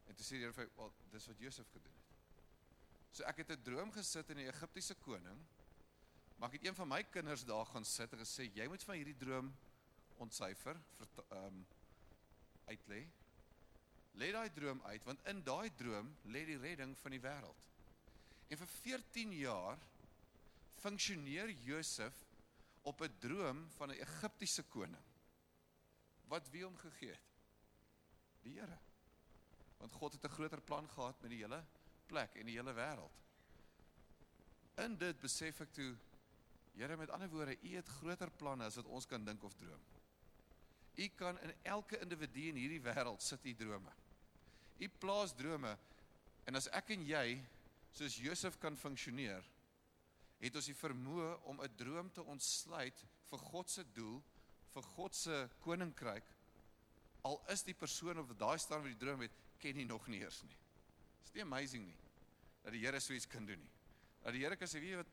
[0.08, 2.12] En toe sê die Here vir "Wel, dis wat Josef gedoen het."
[3.10, 5.40] So ek het 'n droom gesit in die Egiptiese koning.
[6.38, 8.94] Maar ek het een van my kinders daar gaan sit en gesê, "Jy moet van
[8.94, 9.52] hierdie droom
[10.16, 10.76] ontsyfer,
[11.30, 11.66] ehm um,
[12.70, 13.02] uitlê.
[14.20, 17.68] Lê daai droom uit want in daai droom lê die redding van die wêreld."
[18.50, 19.78] En vir 14 jaar
[20.80, 22.26] funksioneer Josef
[22.82, 25.06] op 'n droom van 'n Egiptiese koning
[26.30, 27.30] wat wie hom gegee het?
[28.44, 28.78] Die Here.
[29.80, 31.64] Want God het 'n groter plan gehad met die hele
[32.06, 33.16] plek en die hele wêreld.
[34.74, 35.96] In dit besef ek toe
[36.72, 39.82] Here met ander woorde, U het groter planne as wat ons kan dink of droom.
[41.00, 43.92] U kan in elke individu in hierdie wêreld sit U drome.
[44.80, 45.72] U plaas drome
[46.48, 47.38] en as ek en jy
[47.96, 49.46] soos Josef kan funksioneer,
[50.40, 54.20] het ons die vermoë om 'n droom te ontsluit vir God se doel
[54.74, 56.24] vir God se koninkryk
[57.22, 60.20] al is die persoon op daai staan wat die droom het ken nie nog nie
[60.20, 60.56] eers nie.
[61.24, 61.98] Is nie amazing nie
[62.62, 63.72] dat die Here so iets kan doen nie.
[64.22, 65.12] Dat die Here kan sê weet jy wat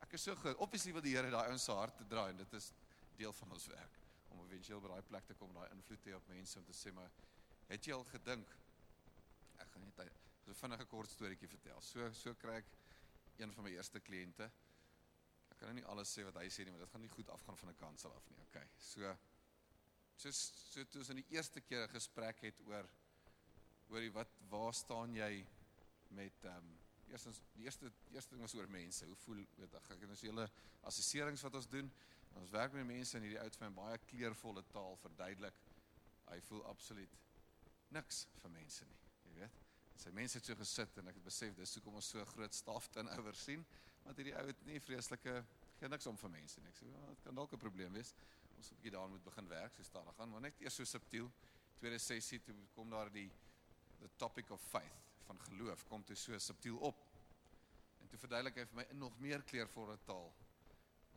[0.00, 0.56] ek is so goed.
[0.56, 2.72] Obviously wil die Here daai ouens se hart te draai en dit is
[3.16, 4.05] deel van ons werk
[4.38, 6.72] om eventueel by daai plek te kom daai invloed te hê op mense om te
[6.72, 7.10] sê maar
[7.68, 8.54] het jy al gedink
[9.58, 10.00] ek gaan net
[10.46, 11.80] 'n vinnige kort storieetjie vertel.
[11.80, 12.66] So so kry ek
[13.38, 14.50] een van my eerste kliënte
[15.56, 17.30] Ek kan nou nie alles sê wat hy sê nie, maar dit gaan nie goed
[17.32, 18.36] afgaan van 'n kansel af nie.
[18.44, 18.66] Okay.
[18.76, 19.16] So
[20.16, 22.88] so so toe ons in die eerste keer 'n gesprek het oor
[23.88, 25.46] oor die wat waar staan jy
[26.08, 29.06] met ehm um, eerstens die eerste eerste ding was oor mense.
[29.06, 30.50] Hoe voel weet ek ek het ons hele
[30.82, 31.92] assesserings wat ons doen.
[32.36, 35.56] Ons werk met mense in hierdie oud van baie kleurvolle taal verduidelik.
[36.28, 37.16] Hy voel absoluut
[37.94, 39.60] niks vir mense nie, jy weet.
[39.94, 42.54] En sy mense het so gesit en ek het besef dis hoekom ons so groot
[42.54, 43.64] staf ten oor sien
[44.06, 45.32] want hierdie ou het nie vreeslike
[45.80, 46.70] geen niks om vir mense nie.
[46.70, 48.14] Ek sê, "Wel, dit kan dalk 'n probleem wees.
[48.56, 50.84] Ons moet 'n bietjie daaraan moet begin werk, so staan gaan, maar net eers so
[50.84, 51.30] subtiel.
[51.78, 53.30] Tweede sessie toe kom daar die
[54.00, 56.96] the topic of faith van geloof kom toe so subtiel op.
[58.00, 60.34] En toe verduidelik hy vir my in nog meer kleurvolle taal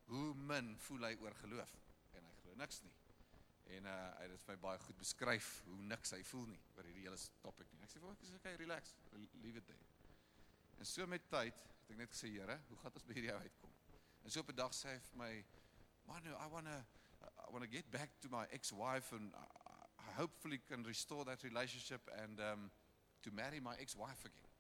[0.10, 1.76] hoe min voel hy oor geloof
[2.18, 2.96] en hy glo niks nie.
[3.78, 6.62] En uh hy het dit vir my baie goed beskryf hoe niks hy voel nie
[6.76, 7.84] oor hierdie hele topic nie.
[7.86, 8.96] Ek sê vir hom, "Ek sê okay, relax,
[9.44, 9.86] leave it there."
[10.80, 13.72] En so met tyd Het ek net gesê, Here, hoe gaan ons by hierdie uitkom?
[14.22, 15.46] En so op 'n dag sê hy vir my,
[16.06, 16.86] "Man, I want to
[17.48, 19.42] I want to get back to my ex-wife and I,
[19.98, 22.72] I hopefully can restore that relationship and um
[23.22, 24.52] to marry my ex-wife again."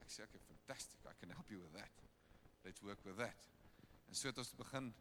[0.00, 1.00] Ek sê, "Okay, fantastic.
[1.06, 1.90] I can help you with that.
[2.62, 3.48] Let's work with that."
[4.08, 4.94] En so het ons begin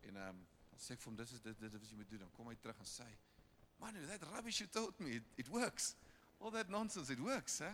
[0.00, 2.18] en um dan sê ek vir hom, "Dis is dit dit wat jy moet doen."
[2.18, 3.08] Dan kom hy terug en sê,
[3.78, 5.96] "Man, that rubbish you told me, it, it works.
[6.38, 7.72] All that nonsense, it works, hè?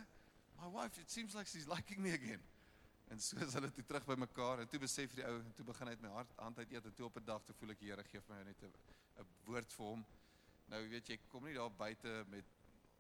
[0.57, 2.43] My wife, it seems like she's liking me again."
[3.09, 5.65] En so is hulle toe terug by mekaar en toe besef die ou en toe
[5.65, 7.71] begin hy met my hart hand uit eet en toe op 'n dag toe voel
[7.71, 8.73] ek die Here gee vir my net 'n
[9.21, 10.07] 'n woord vir hom.
[10.69, 12.45] Nou weet jy, kom nie daar buite met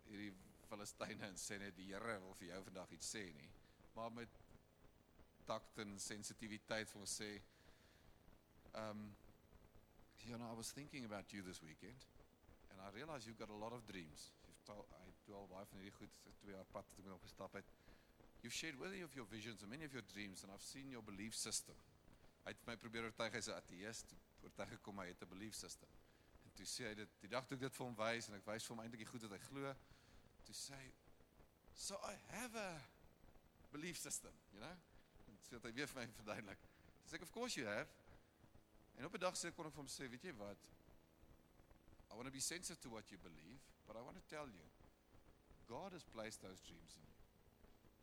[0.05, 0.35] hierdie
[0.69, 3.51] Filistyne en sê net die Here wil vir jou vandag iets sê nie,
[3.95, 4.29] maar met
[5.47, 7.43] takt en sensitiwiteit vir ons sê
[8.75, 9.15] um
[10.25, 12.01] you know I was thinking about you this weekend
[12.71, 14.33] and I realized you've got a lot of dreams.
[14.49, 17.23] You've told I toe al baie van hierdie goed twee jaar pad toe ek nog
[17.25, 17.69] gestap het.
[18.43, 21.05] You've shared many of your visions and many of your dreams and I've seen your
[21.05, 21.77] belief system.
[22.45, 24.13] Hy het my probeer oortuig hy's 'n ateïst,
[24.45, 25.89] oortuig gekom hy het 'n belief system.
[26.45, 28.47] En toe sê hy dit die dag toe ek dit vir hom wys en ek
[28.47, 29.75] wys vir hom eintlik die goed wat hy glo,
[30.45, 30.93] toe sê hy
[31.75, 32.81] so I have a
[33.73, 34.77] belief system, you know?
[35.27, 36.59] En sê hy weer vir my verduidelik.
[37.05, 37.89] Dis ek of course you have.
[38.97, 40.71] En op 'n dag sê kon ek vir hom sê, weet jy wat?
[42.11, 44.67] I want to be sensitive to what you believe, but I want to tell you
[45.67, 47.15] God has placed those dreams in you.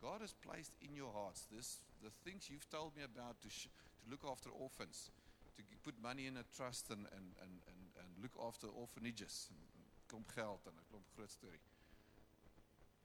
[0.00, 3.68] God has placed in your hearts this the things you've told me about to to
[4.10, 5.10] look after orphans,
[5.56, 9.84] to put money in a trust and and and and, and look after orphanages, en
[10.08, 11.62] klomp geld en 'n klomp groot storie.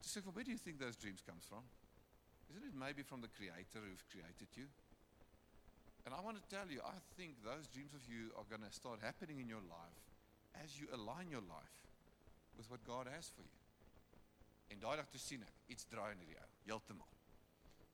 [0.02, 1.64] To say, well, where do you think those dreams comes from?
[2.50, 4.68] Isn't it maybe from the Creator who created you?
[6.08, 8.72] And I want to tell you, I think those dreams of you are going to
[8.72, 10.00] start happening in your life
[10.64, 11.76] as you align your life
[12.56, 13.60] with what God has for you.
[14.72, 17.12] En daai dag toe sien ek iets draai in hierdie ou, heeltemal.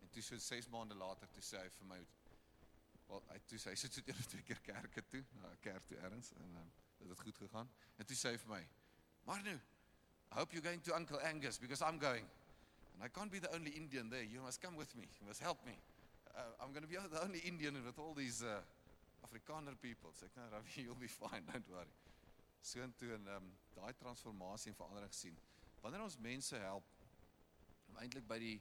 [0.05, 1.99] En toe so 6 maande later toe sê hy vir my
[3.09, 5.61] wel hy toe sê hy sit so een of twee keer kerke toe, na 'n
[5.65, 6.69] kerk toe erns en um,
[7.01, 7.73] dit het goed gegaan.
[7.97, 8.61] En toe sê hy vir my:
[9.25, 12.29] "Maar nou, I hope you're going to Uncle Angus because I'm going.
[12.93, 14.21] And I can't be the only Indian there.
[14.21, 15.09] You must come with me.
[15.19, 15.77] You must help me.
[16.35, 18.61] Uh, I'm going to be the only Indian with all these uh,
[19.25, 21.45] Afrikaner people." Sê ek: "Nou, Ravi, you'll be fine.
[21.51, 21.93] Don't worry."
[22.63, 25.37] So en toe en um, daai transformasie en verandering gesien.
[25.83, 26.85] Wanneer ons mense help
[27.91, 28.57] om eintlik by die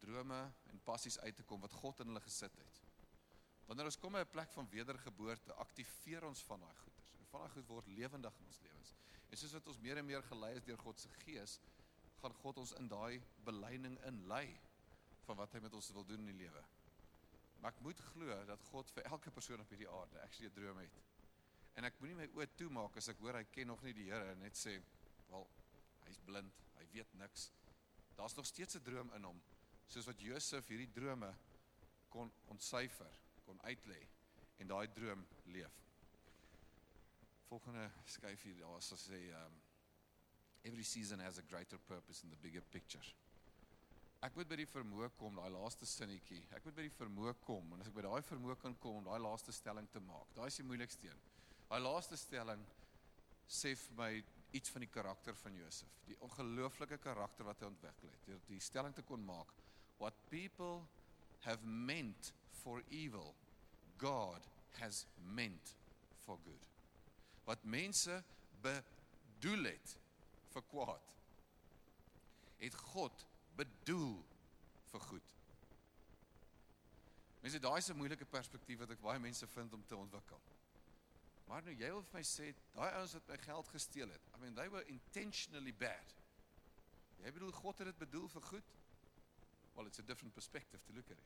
[0.00, 0.38] drome
[0.72, 2.80] en passies uit te kom wat God in hulle gesit het.
[3.68, 7.12] Wanneer ons kom by 'n plek van wedergeboorte, aktiveer ons van daai goeders.
[7.20, 8.94] En van daai goed word lewendig in ons lewens.
[9.28, 11.60] En soos wat ons meer en meer gelei is deur God se Gees,
[12.22, 14.58] gaan God ons in daai beleining inlei
[15.26, 16.64] van wat hy met ons wil doen in die lewe.
[17.58, 20.78] Maar ek moet glo dat God vir elke persoon op hierdie aarde actually 'n droom
[20.78, 20.98] het.
[21.74, 24.30] En ek moenie my oë toemaak as ek hoor hy ken nog nie die Here
[24.32, 24.82] en net sê,
[25.28, 25.48] "Wel,
[26.06, 27.52] hy's blind, hy weet niks."
[28.16, 29.42] Daar's nog steeds 'n droom in hom,
[29.86, 31.34] soos wat Josef hierdie drome
[32.08, 34.08] kon ontsyfer, kon uitlê
[34.58, 35.78] en daai droom leef.
[37.48, 39.62] Volgende skryf hier daar so sê um
[40.62, 43.04] every season has a greater purpose in the bigger picture.
[44.28, 46.42] Ek moet by die vermoë kom, daai laaste sinnetjie.
[46.52, 49.06] Ek moet by die vermoë kom en as ek by daai vermoë kan kom om
[49.06, 50.28] daai laaste stelling te maak.
[50.36, 51.22] Daai is die moeilikste een.
[51.70, 52.60] Daai laaste stelling
[53.48, 54.08] sê vir my
[54.58, 58.26] iets van die karakter van Josef, die ongelooflike karakter wat hy ontwikkel het.
[58.26, 59.54] Deur die stelling te kon maak,
[59.96, 60.82] what people
[61.46, 63.32] have meant for evil,
[63.96, 64.44] God
[64.82, 65.72] has meant
[66.26, 66.68] for good.
[67.48, 68.20] Wat mense
[68.60, 69.96] bedoel het
[70.52, 71.16] vir kwaad,
[72.60, 73.24] het God
[73.58, 74.14] bedoel
[74.92, 75.34] vir goed.
[77.42, 80.40] Mense, daai is 'n moeilike perspektief wat ek baie mense vind om te ontwikkel.
[81.48, 84.38] Maar nou jy wil vir my sê, daai ouens wat my geld gesteel het, I
[84.38, 86.14] mean they were intentionally bad.
[87.22, 88.74] Jy bedoel God het dit bedoel vir goed?
[89.74, 91.24] Well, it's a different perspective to look at it.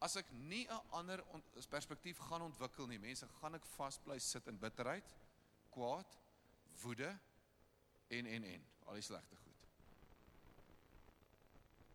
[0.00, 1.22] As ek nie 'n ander
[1.70, 5.14] perspektief gaan ontwikkel nie, mense, gaan ek vasbly sit in bitterheid,
[5.70, 6.18] kwaad,
[6.82, 7.18] woede
[8.08, 9.45] en en en al die slegte goed.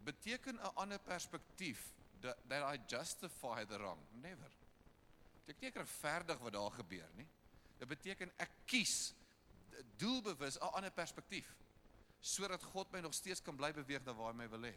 [0.03, 3.99] Beteken 'n ander perspektief that, that I justify the wrong?
[4.11, 4.51] Never.
[5.45, 7.27] Dit beteken regverdig wat daar gebeur, nie?
[7.77, 9.13] Dit beteken ek kies
[9.97, 11.55] doelbewus 'n ander perspektief
[12.19, 14.75] sodat God my nog steeds kan bly beweeg na waar hy my wil hê.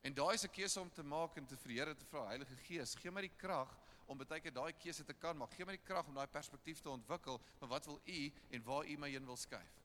[0.00, 2.26] En daai is 'n keuse om te maak en te vir die Here te vra,
[2.26, 5.52] Heilige Gees, gee my die krag om baie keer daai keuse te kan maak.
[5.52, 8.86] Gee my die krag om daai perspektief te ontwikkel, maar wat wil U en waar
[8.86, 9.82] U my heen wil skuif?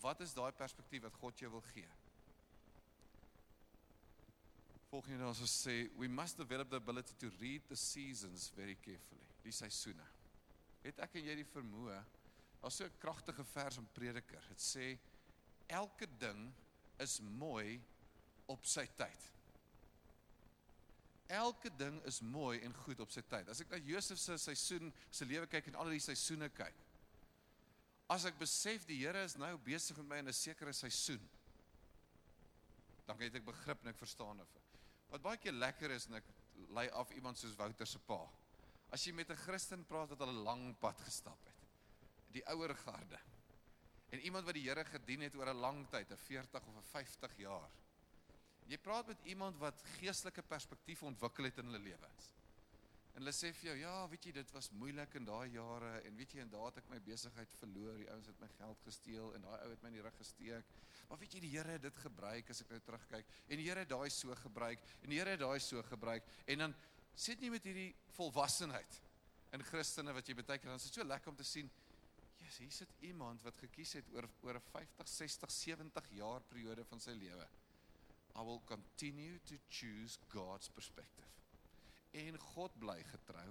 [0.00, 1.88] Wat is daai perspektief wat God jou wil gee?
[4.90, 9.26] Volgende ons sê we must develop the ability to read the seasons very carefully.
[9.44, 10.06] Die seisoene.
[10.82, 12.00] Het ek en jy die vermoë?
[12.60, 14.42] Daar's so 'n kragtige vers in Prediker.
[14.48, 14.98] Dit sê
[15.68, 16.52] elke ding
[16.98, 17.80] is mooi
[18.46, 19.30] op sy tyd.
[21.30, 23.48] Elke ding is mooi en goed op sy tyd.
[23.48, 26.74] As ek na Josef se seisoen, sy lewe kyk en al die seisoene kyk.
[28.10, 31.22] As ek besef die Here is nou besig met my in 'n sekere seisoen,
[33.06, 34.59] dan het ek begrip en ek verstaan dit.
[35.10, 36.28] Wat baie keer lekker is en ek
[36.76, 38.20] lei af iemand soos Wouter se pa.
[38.94, 41.66] As jy met 'n Christen praat wat al 'n lang pad gestap het,
[42.32, 43.18] die ouer garde.
[44.10, 46.82] En iemand wat die Here gedien het oor 'n lang tyd, 'n 40 of 'n
[46.82, 47.70] 50 jaar.
[48.66, 52.34] Jy praat met iemand wat geestelike perspektief ontwikkel het in hulle lewens.
[53.14, 56.16] En hulle sê vir jou, ja, weet jy, dit was moeilik in daai jare en
[56.16, 59.34] weet jy, en daar het ek my besigheid verloor, die ouens het my geld gesteel
[59.34, 60.70] en daai ou het my in die rug gesteek.
[61.08, 63.34] Maar weet jy, die Here het dit gebruik as ek nou terugkyk.
[63.48, 66.66] En die Here het daai so gebruik en die Here het daai so gebruik en
[66.66, 66.76] dan
[67.18, 69.00] sit nie met hierdie volwassenheid
[69.56, 71.70] in Christene wat jy baie keer dan is dit so lekker om te sien
[72.40, 76.84] Jesus, hier sit iemand wat gekies het oor oor 'n 50, 60, 70 jaar periode
[76.84, 77.48] van sy lewe.
[78.36, 81.39] I will continue to choose God's perspective.
[82.10, 83.50] En God bly getrou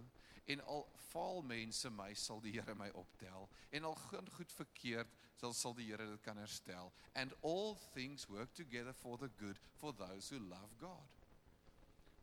[0.49, 5.13] en al faal mense my sal die Here my optel en al gaan goed verkeerd
[5.39, 9.59] sal sal die Here dit kan herstel and all things work together for the good
[9.77, 11.17] for those who love God.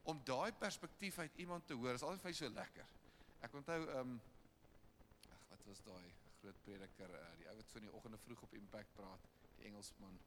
[0.03, 2.95] Om daai perspektief uit iemand te hoor is altyd vir my so lekker.
[3.47, 4.21] Ek onthou ehm um,
[5.37, 8.43] ag wat was daai groot prediker uh, die ou wat so in die oggende vroeg
[8.47, 10.19] op Impact praat, die Engelsman.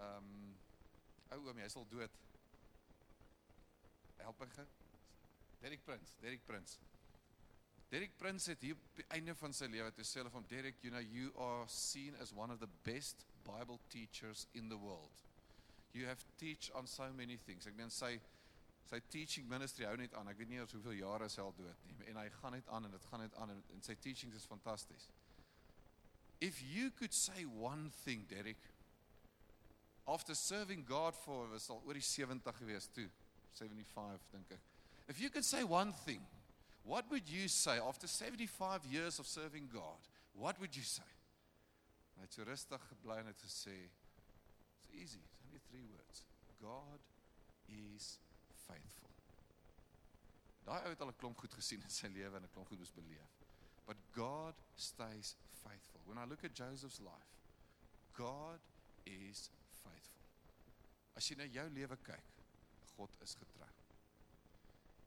[0.00, 0.56] Ehm um,
[1.34, 2.18] ou oom, hy sal dood.
[4.22, 4.66] Help my gou.
[5.62, 6.78] Derek Prince, Derek Prince.
[7.88, 10.82] Derek Prince het hier op die einde van sy lewe toe sê hulle van Derek,
[10.82, 15.22] you know you are seen as one of the best Bible teachers in the world.
[15.92, 17.66] You have teach on so many things.
[17.66, 18.16] Ek meen sy
[18.86, 20.28] sy teaching ministry hou net aan.
[20.30, 22.86] Ek weet nie eers hoeveel jare hy al dood nie en hy gaan net aan
[22.86, 25.08] en dit gaan net aan en, en sy teachings is fantasties.
[26.40, 28.60] If you could say one thing, Derek,
[30.06, 33.08] after serving God for was al oor die 70 gewees toe,
[33.56, 34.60] 75 dink ek.
[35.08, 36.20] If you could say one thing,
[36.84, 40.00] what would you say after 75 years of serving God?
[40.34, 41.10] What would you say?
[42.16, 43.74] Hy het so rustig gebly en het gesê,
[44.76, 46.22] it's easy, it's only three words.
[46.60, 47.00] God
[47.68, 48.18] is
[48.66, 49.10] faithful.
[50.66, 52.78] Daai ou het al 'n klomp goed gesien in sy lewe en 'n klomp goed
[52.78, 53.34] moes beleef.
[53.86, 56.00] But God stays faithful.
[56.04, 57.30] When I look at Joseph's life,
[58.12, 58.60] God
[59.04, 59.50] is
[59.84, 60.24] faithful.
[61.14, 62.35] As jy na jou lewe kyk,
[62.96, 63.70] God is getrou.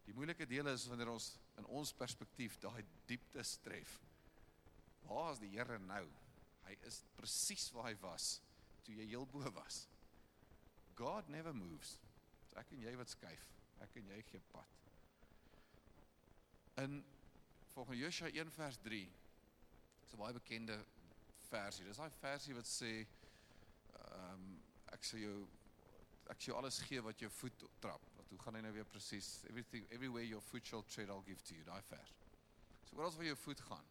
[0.10, 4.00] Die moeilike deel is wanneer ons in ons perspektief daai diepte tref.
[5.06, 6.06] Waar is die Here nou?
[6.66, 8.40] Hy is presies waar hy was
[8.86, 9.84] toe jy heel bo was.
[10.98, 11.98] God never moves.
[12.50, 13.46] So ek en jy wat skuif.
[13.86, 14.76] Ek en jy gee pad.
[16.84, 17.00] In
[17.74, 19.04] volgens Josua 1 vers 3
[20.04, 20.80] is 'n baie bekende
[21.50, 21.86] versie.
[21.86, 24.50] Dis daai versie wat sê ehm um,
[24.94, 25.48] ek sê jou
[26.30, 28.04] ek sê alles gee wat jou voet trap.
[28.18, 29.40] Wat hoe gaan hy nou weer presies?
[29.50, 31.64] Everything everywhere your foot shall tread I'll give to you.
[31.68, 32.14] Daai vers.
[32.90, 33.88] So oral waar jou voet gaan.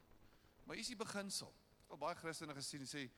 [0.64, 1.50] Maar hier is die beginsel.
[1.86, 3.08] Ek het baie Christene gesien sê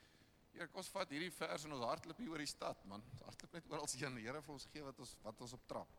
[0.51, 3.05] Here, kom ons vat hierdie vers en ons hardloop hier oor die stad, man.
[3.13, 4.17] Ons hardloop net oral heen.
[4.19, 5.93] Die Here vir ons gee wat ons wat ons op trap.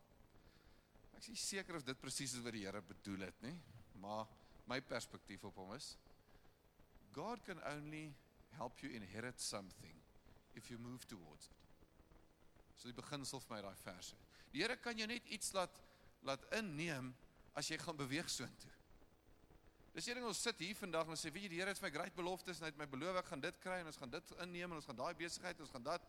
[1.16, 3.54] Ek is seker of dit presies is wat die Here bedoel het, nie?
[4.02, 4.28] Maar
[4.68, 5.94] my perspektief op hom is
[7.16, 8.10] God can only
[8.58, 9.96] help you inherit something
[10.54, 11.61] if you move towards it.
[12.76, 14.16] So die beginsel vir my daai verse.
[14.52, 15.78] Die Here kan jou net iets laat
[16.22, 17.10] laat inneem
[17.58, 18.70] as jy gaan beweeg soontoe.
[19.92, 21.94] Dis hierdie ons sit hier vandag en sê weet jy die Here het vir my
[21.96, 24.34] groot beloftes en hy het my beloof ek gaan dit kry en ons gaan dit
[24.44, 26.06] inneem en ons gaan daai besigheid ons gaan dat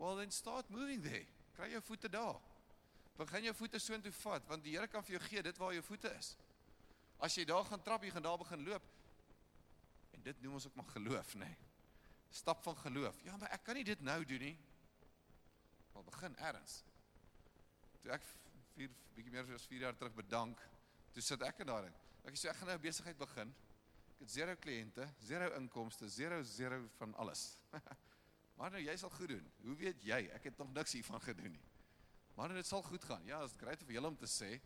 [0.00, 1.26] Well then start moving there.
[1.54, 2.40] Kry jou voete daar.
[3.18, 5.84] Begin jou voete soontoe vat want die Here kan vir jou gee dit waar jou
[5.86, 6.34] voete is.
[7.22, 8.86] As jy daar gaan trap, jy gaan daar begin loop.
[10.16, 11.46] En dit noem ons ook maar geloof, nê.
[11.46, 11.70] Nee.
[12.32, 13.20] Stap van geloof.
[13.22, 14.56] Ja, maar ek kan nie dit nou doen nie.
[15.92, 16.82] Wel begin erns.
[18.02, 18.24] Toe ek
[18.76, 20.60] 4 bietjie meer as 4 jaar terug bedank,
[21.12, 21.98] toe sit ek in daarin.
[22.24, 23.52] Ek sê ek gaan nou 'n besigheid begin.
[24.14, 27.58] Ek het zero kliënte, zero inkomste, zero zero van alles.
[28.56, 29.52] maar nou jy sal goed doen.
[29.64, 30.28] Hoe weet jy?
[30.32, 31.66] Ek het nog niks hiervan gedoen nie.
[32.34, 33.24] Maar nou, dit sal goed gaan.
[33.26, 34.60] Ja, dit is grait vir julle om te sê.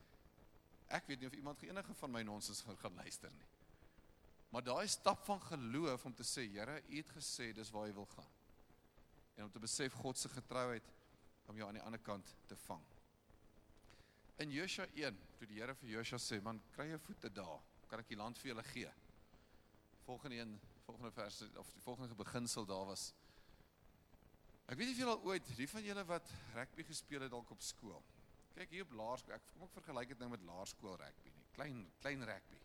[0.86, 3.48] Ek weet nie of iemand enige van my nonsens gaan luister nie.
[4.54, 7.94] Maar daai stap van geloof om te sê, Here, U het gesê dis waar jy
[7.96, 8.30] wil gaan.
[9.36, 10.86] En om te besef God se getrouheid
[11.46, 12.84] om jou aan die ander kant te vang.
[14.42, 18.00] In Josua 1, toe die Here vir Josua sê, "Man, kry jou voete daar, kan
[18.00, 18.92] ek die land vir julle gee."
[20.04, 23.12] Volgende een, volgende vers of die volgende beginsel daar was
[24.66, 27.50] Ek weet nie of julle al ooit, die van julle wat rugby gespeel het dalk
[27.54, 28.02] op skool.
[28.56, 31.44] Kyk hier op laerskool, ek kom ek vergelyk dit nou met laerskool rugby nie.
[31.54, 32.58] Klein klein rugby.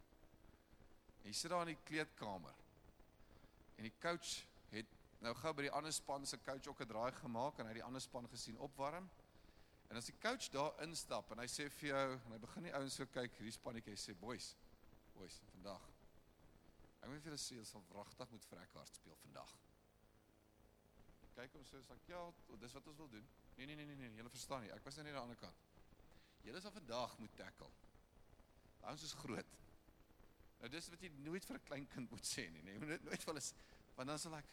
[1.22, 2.58] En jy sit daar in die kleedkamer.
[3.78, 4.40] En die coach
[4.72, 7.72] het nou gou by die ander span se coach ook 'n draai gemaak en hy
[7.72, 9.10] het die ander span gesien opwarm.
[9.90, 12.74] En as die coach daar instap en hy sê vir jou en hy begin die
[12.74, 14.56] ouens so kyk, hierdie spannetjie sê boys,
[15.14, 15.90] boys, vandag.
[17.02, 19.52] Ek moet vir julle sê, ons sal wragtig moet vrekhard speel vandag.
[21.36, 22.22] Kyk hom so sê ek, ja,
[22.62, 23.28] dis wat ons wil doen.
[23.58, 24.72] Nee nee nee nee nee, julle verstaan nie.
[24.72, 25.68] Ek was net aan die ander kant.
[26.46, 27.70] Julle sal vandag moet tackle.
[28.92, 29.60] Ons is groot.
[30.62, 32.74] Nou dis wat jy nooit vir 'n klein kind moet sê nie, nee.
[32.74, 33.46] Jy moet nooit vir hulle
[33.96, 34.48] want dan sal ek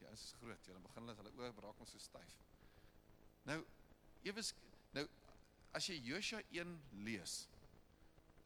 [0.00, 0.68] ja, is groot.
[0.68, 2.38] Dan begin hulle hulle oë braak ons so styf.
[3.48, 3.60] Nou
[4.26, 4.52] ewes
[4.96, 5.04] nou
[5.76, 6.72] as jy Josua 1
[7.06, 7.44] lees.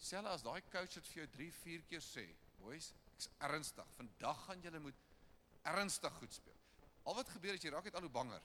[0.00, 2.24] Selfs as daai coach dit vir jou 3, 4 keer sê,
[2.60, 3.94] boys, ek's ernstig.
[3.98, 5.06] Vandag gaan julle moet
[5.70, 6.56] ernstig goed speel.
[7.04, 8.44] Al wat gebeur is jy raak net al hoe banger.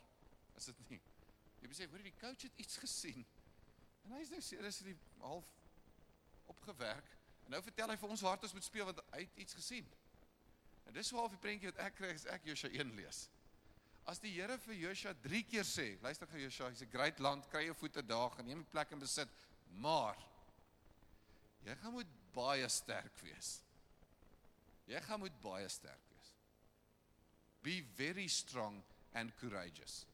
[0.60, 1.01] Is dit nie?
[1.62, 3.26] Jy besef, hoor die coach het iets gesien.
[4.06, 4.93] En hy is nou seriously
[5.24, 5.47] half
[6.51, 7.08] opgewerk.
[7.45, 9.58] En nou vertel hy vir ons hoe hard ons moet speel want hy het iets
[9.58, 9.88] gesien.
[10.86, 13.25] En dis half die prentjie wat ek kry as ek Josua 1 lees.
[14.05, 17.49] As die Here vir Josua 3 keer sê, luister gou Josua, hy's 'n great land,
[17.49, 19.29] kry jou voete daar, geneem die plek in besit,
[19.81, 20.17] maar
[21.65, 23.61] jy gaan moet baie sterk wees.
[24.86, 26.33] Jy gaan moet baie sterk wees.
[27.63, 28.83] Be very strong
[29.13, 30.05] and courageous.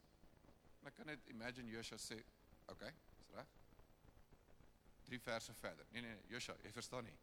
[0.86, 2.24] Ek kan net imagine Joshua sê,
[2.72, 3.48] okay, is reg?
[5.06, 5.86] Drie verse verder.
[5.92, 7.18] Nee nee, nee Joshua, jy verstaan nie.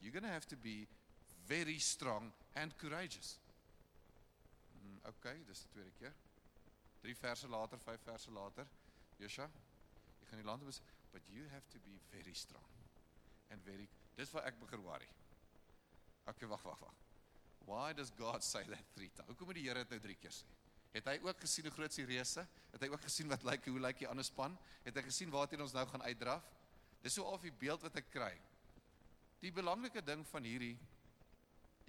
[0.00, 0.88] You're going to have to be
[1.46, 3.38] very strong and courageous.
[4.78, 6.14] Mm, okay, dis die tweede keer.
[7.04, 8.66] Drie verse later, vyf verse later,
[9.20, 9.50] Joshua,
[10.20, 10.80] jy gaan die land bes,
[11.12, 12.64] but you have to be very strong
[13.50, 15.08] and very Dis wat ek begin worry.
[16.30, 16.98] Okay, wag, wag, wag.
[17.66, 19.28] Why does God say that three times?
[19.32, 20.46] Hoekom moet die Here dit nou drie keer sê?
[20.94, 22.44] Het hy ook gesien hoe groot die reëse?
[22.70, 24.54] Het hy ook gesien wat lyk like, hoe lyk like die ander span?
[24.84, 26.46] Het hy gesien waarheen ons nou gaan uitdraf?
[27.02, 28.30] Dis so al die beeld wat ek kry.
[29.42, 30.76] Die belangrike ding van hierdie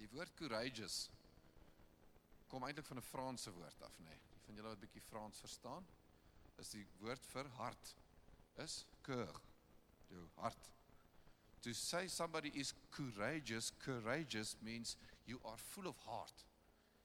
[0.00, 1.06] die woord courageous
[2.50, 4.08] kom eintlik van 'n Franse woord af, nê.
[4.08, 4.20] Nee.
[4.46, 5.86] Van julle wat bietjie Frans verstaan,
[6.56, 7.94] is die woord vir hart
[8.62, 9.40] is cœur.
[10.08, 10.70] Jou hart.
[11.60, 16.44] To say somebody is courageous, courageous means you are full of heart.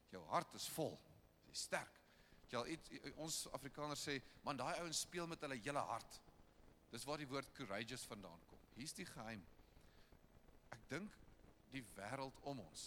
[0.09, 0.99] Jou hart is vol.
[1.47, 1.99] Jy's sterk.
[2.51, 6.19] Jy al iets ons Afrikaners sê, man daai ouens speel met hulle hele hart.
[6.91, 8.59] Dis waar die woord courageous vandaan kom.
[8.75, 9.43] Hier's die geheim.
[10.75, 11.15] Ek dink
[11.73, 12.85] die wêreld om ons.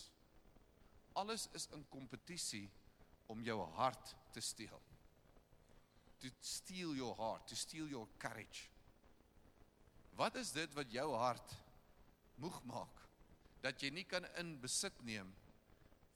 [1.15, 2.67] Alles is in kompetisie
[3.31, 4.81] om jou hart te steel.
[6.21, 8.69] To steal your heart, to steal your courage.
[10.17, 11.57] Wat is dit wat jou hart
[12.43, 13.01] moeg maak
[13.65, 15.31] dat jy nie kan in besit neem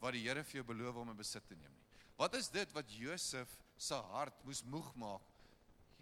[0.03, 1.87] wat die Here vir jou beloof om in besit te neem nie?
[2.19, 5.25] Wat is dit wat Josef se hart moes moeg maak?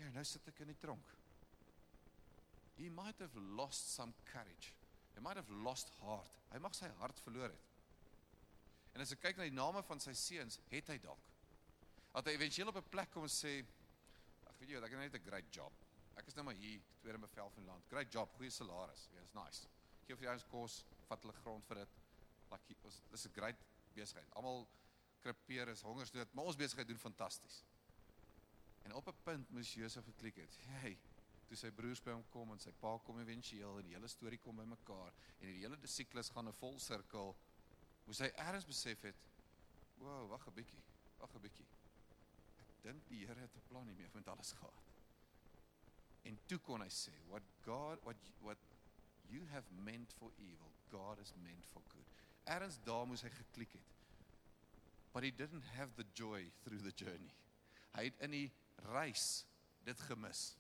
[0.00, 1.12] Ja, nou sit ek in die tronk.
[2.76, 4.74] He might have lost some courage.
[5.16, 6.34] He might have lost heart.
[6.52, 7.72] Hy mag sy hart verloor het.
[8.94, 11.32] En as ek kyk na die name van sy seuns, het hy dalk.
[12.12, 13.64] Dat hy éventueel op 'n plek kom en sê,
[14.48, 15.72] ag weet jy, ek het net 'n great job.
[16.16, 17.84] Ek is nou maar hier, tweede bevel van die land.
[17.88, 19.08] Great job, goeie salaris.
[19.12, 19.68] Ja, is nice.
[20.06, 21.88] Gee vir jou ons kos, vat hulle grond vir dit.
[22.50, 23.56] Like ons dis 'n great
[23.94, 24.34] besigheid.
[24.34, 24.68] Almal
[25.20, 27.64] krepeer is hongersdood, maar ons besigheid doen fantasties.
[28.84, 30.56] En op 'n punt moes Josef geklik het.
[30.60, 30.98] Hey,
[31.46, 34.38] toe sy broers by hom kom en sy pa kom éventueel en die hele storie
[34.42, 37.36] kom bymekaar en die hele siklus gaan 'n vol sirkel.
[38.06, 39.16] Moes hy eers besef het,
[39.98, 40.82] "Wow, wag 'n bietjie.
[41.18, 41.66] Wag 'n bietjie.
[42.58, 44.92] Ek dink die Here het 'n plan hiermee met alles gehad."
[46.24, 48.58] En toe kon hy sê, "What God what what
[49.28, 52.06] you have meant for evil, God has meant for good."
[52.44, 53.94] Erns daar moes hy geklik het.
[55.12, 57.34] But he didn't have the joy through the journey.
[57.92, 58.52] Hy het in die
[58.92, 59.46] reis
[59.84, 60.56] dit gemis.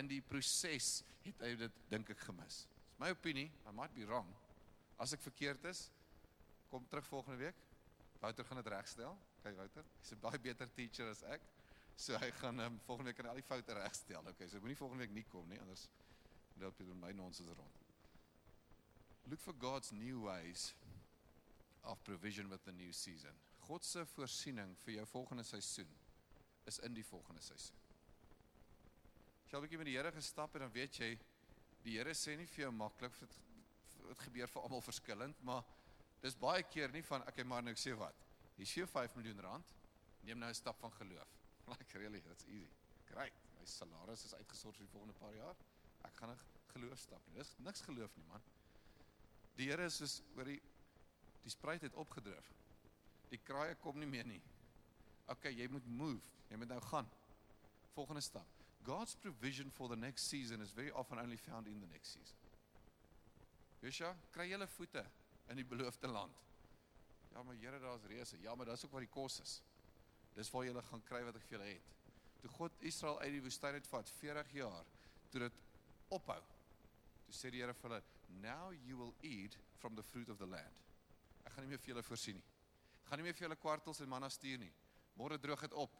[0.00, 2.64] In die proses het hy dit dink ek gemis.
[2.64, 4.28] Dis my opinie, I might be wrong.
[4.98, 5.88] As ek verkeerd is,
[6.70, 7.58] kom terug volgende week.
[8.22, 9.16] Wouter gaan dit regstel.
[9.42, 11.42] Kyk Wouter, hy's 'n baie beter teacher as ek.
[11.96, 14.22] So hy gaan um, volgende week al die foute regstel.
[14.34, 15.88] Okay, so moenie volgende week nie kom nie, anders
[16.62, 17.82] loop jy dan my nonsens rond.
[19.30, 20.74] Look for God's new ways
[21.82, 23.34] of provision with the new season.
[23.68, 25.90] God se voorsiening vir jou volgende seisoen
[26.68, 27.83] is in die volgende seisoen.
[29.44, 31.18] As jy 'n bietjie met die Here gestap het, dan weet jy
[31.84, 33.34] die Here sê nie vir jou maklik dit
[34.24, 35.64] gebeur vir almal verskillend, maar
[36.22, 38.14] dis baie keer nie van okay, maar nou ek sê wat.
[38.56, 39.74] Hier is jou 5 miljoen rand.
[40.22, 41.28] Neem nou 'n stap van geloof.
[41.66, 42.70] Like really, that's easy.
[43.06, 43.32] Great.
[43.58, 45.56] My salaris is uitgesort vir die volgende paar jaar.
[46.04, 46.38] Ek gaan 'n
[46.72, 47.22] geloof stap.
[47.34, 48.42] Dis niks geloof nie, man.
[49.56, 50.60] Die Here is soos oor die
[51.42, 52.52] die spruit het opgedrif.
[53.28, 54.40] Die kraaie kom nie meer nie.
[55.26, 56.22] Okay, jy moet move.
[56.48, 57.08] Jy moet nou gaan.
[57.92, 58.63] Volgende stap.
[58.84, 62.36] God's provision for the next season is very often only found in the next season.
[63.82, 65.04] Josha, kry julle voete
[65.50, 66.32] in die beloofde land.
[67.32, 68.36] Ja, maar Here, daar's reëse.
[68.40, 69.62] Ja, maar dis ook waar die kos is.
[70.34, 71.94] Dis waar jy gaan kry wat ek vir julle het.
[72.44, 74.88] toe God Israel uit die woestyn uitvat 40 jaar,
[75.32, 75.60] toe dit
[76.12, 76.40] ophou.
[77.24, 78.02] Toe sê die Here vir hulle,
[78.42, 80.82] "Now you will eat from the fruit of the land."
[81.46, 82.44] Ek gaan nie meer vir julle voorsien nie.
[83.04, 84.72] Ek gaan nie meer vir julle kwartels en manna stuur nie.
[85.16, 85.96] Môre droog dit op.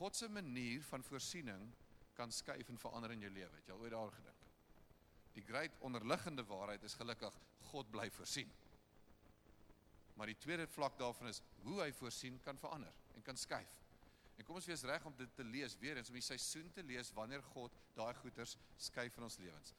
[0.00, 1.66] God se manier van voorsiening
[2.16, 3.52] kan skuif en verander in jou lewe.
[3.58, 4.46] Het jy al ooit daaroor gedink?
[5.36, 7.36] Die groot onderliggende waarheid is gelukkig
[7.68, 8.48] God bly voorsien.
[10.16, 13.76] Maar die tweede vlak daarvan is hoe hy voorsien kan verander en kan skuif.
[14.40, 16.84] En kom ons wees reg om dit te lees weer eens om die seisoen te
[16.88, 19.74] lees wanneer God daai goeters skuif in ons lewens.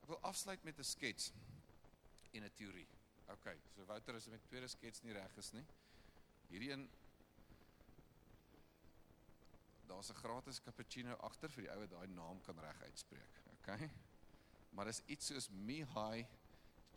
[0.00, 1.28] Ek wil afsluit met 'n skets
[2.32, 2.88] en 'n teorie.
[3.28, 5.64] OK, so Wouter is met tweede skets nie reg is nie.
[6.48, 6.88] Hierdie een
[9.88, 13.42] daar's 'n gratis cappuccino agter vir die ou wat daai naam kan reg uitspreek.
[13.52, 13.90] OK.
[14.70, 16.26] Maar dis iets soos Mihai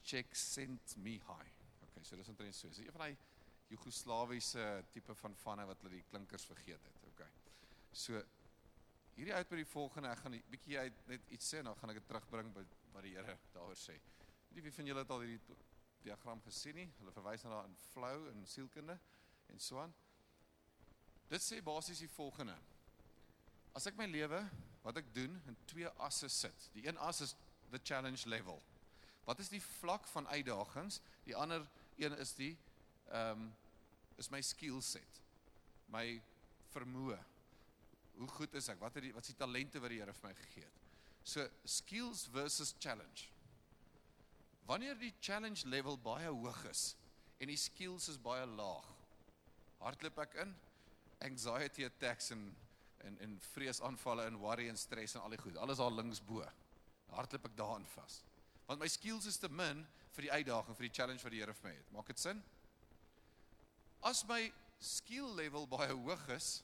[0.02, 1.54] Csikszentmihalyi.
[1.82, 2.70] OK, so dis omtrent so.
[2.70, 3.18] Dis een van daai
[3.72, 7.04] Joegoslawiese tipe van vanne wat hulle die klinkers vergeet het.
[7.08, 7.22] OK.
[7.92, 8.20] So
[9.16, 11.76] hierdie uit by die volgende, ek gaan 'n bietjie uit net iets sê en dan
[11.76, 14.00] gaan ek dit terugbring by wat die Here daaroor sê.
[14.50, 15.58] Wie van julle het al hierdie
[16.04, 16.90] diagram gesien nie?
[17.00, 19.00] Hulle verwys na daar in flou en sielkunde
[19.48, 19.94] en so aan.
[21.30, 22.58] Dit sê basies die volgende.
[23.78, 24.42] As ek my lewe
[24.84, 26.68] wat ek doen in twee asse sit.
[26.76, 27.36] Die een as is
[27.72, 28.62] the challenge level.
[29.26, 31.00] Wat is die vlak van uitdagings?
[31.28, 31.68] Die ander
[32.02, 32.56] een is die
[33.12, 33.50] ehm um,
[34.20, 35.22] is my skill set.
[35.90, 36.22] My
[36.74, 37.18] vermoë.
[38.20, 38.80] Hoe goed is ek?
[38.80, 40.82] Wat het die wat is die talente wat die Here vir my gegee het?
[41.24, 43.30] So skills versus challenge.
[44.70, 46.96] Wanneer die challenge level baie hoog is
[47.42, 48.86] en die skills is baie laag,
[49.82, 50.54] hardloop ek in
[51.26, 52.44] anxiety attacks en
[53.06, 55.58] en en vreesaanvalle en worry en stres en al die goed.
[55.58, 56.46] Alles daar links bo.
[57.12, 58.22] Hardloop ek daarin vas.
[58.68, 59.86] Want my skills is te min
[60.16, 61.94] vir die uitdaging, vir die challenge wat die Here vir my het.
[61.96, 62.44] Maak dit sin?
[64.02, 64.42] As my
[64.82, 66.62] skill level baie hoog is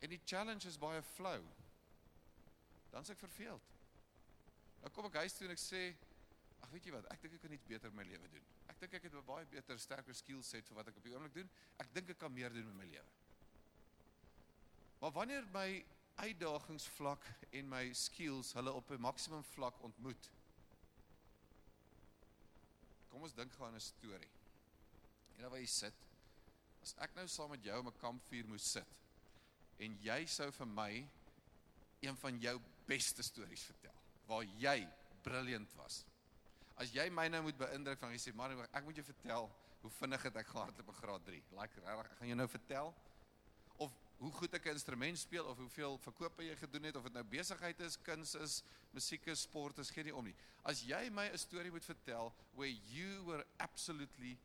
[0.00, 1.40] en die challenge is baie flou,
[2.92, 3.72] dan s'ek verveeld.
[4.82, 5.82] Nou kom ek huis toe en ek sê,
[6.64, 8.46] ag weet jy wat, ek dink ek kan iets beter in my lewe doen.
[8.70, 11.14] Ek dink ek het 'n baie beter, sterker skill set vir wat ek op die
[11.14, 11.50] oomblik doen.
[11.78, 13.10] Ek dink ek kan meer doen met my lewe.
[14.98, 15.84] Maar wanneer my
[16.16, 20.30] uitdagingsvlak en my skills hulle op 'n maksimum vlak ontmoet.
[23.08, 24.32] Kom ons dink gou aan 'n storie.
[25.34, 25.94] En dan waar jy sit,
[26.82, 29.00] as ek nou saam met jou om 'n kampvuur moes sit
[29.78, 31.08] en jy sou vir my
[32.00, 33.94] een van jou beste stories vertel
[34.26, 34.88] waar jy
[35.22, 36.04] brilliant was.
[36.76, 39.90] As jy my nou moet beïndruk van jy sê maar ek moet jou vertel hoe
[39.90, 41.42] vinnig het ek gehardloop op graad 3.
[41.50, 42.94] Like regtig, ek gaan jou nou vertel
[44.18, 47.24] hoe goed ek 'n instrument speel of hoeveel verkope jy gedoen het of dit nou
[47.24, 50.34] besigheid is, kuns is, musiek is, sport is, gee nie om nie.
[50.64, 54.38] As jy my 'n storie moet vertel where you were absolutely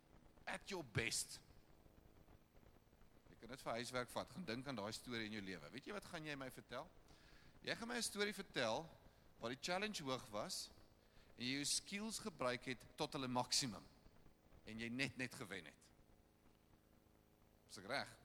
[0.45, 1.39] at your best.
[3.31, 4.29] Ek kan dit vir huiswerk vat.
[4.29, 5.69] Gaan dink aan daai storie in jou lewe.
[5.69, 6.89] Weet jy wat gaan jy my vertel?
[7.61, 8.89] Jy gaan my 'n storie vertel
[9.39, 10.69] waar die challenge hoog was
[11.37, 13.85] en jy jou skills gebruik het tot hulle maksimum
[14.65, 15.79] en jy net net gewen het.
[17.69, 18.20] Is ek reg?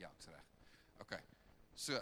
[0.00, 0.52] Ja, ek's reg.
[1.04, 1.16] OK.
[1.74, 2.00] So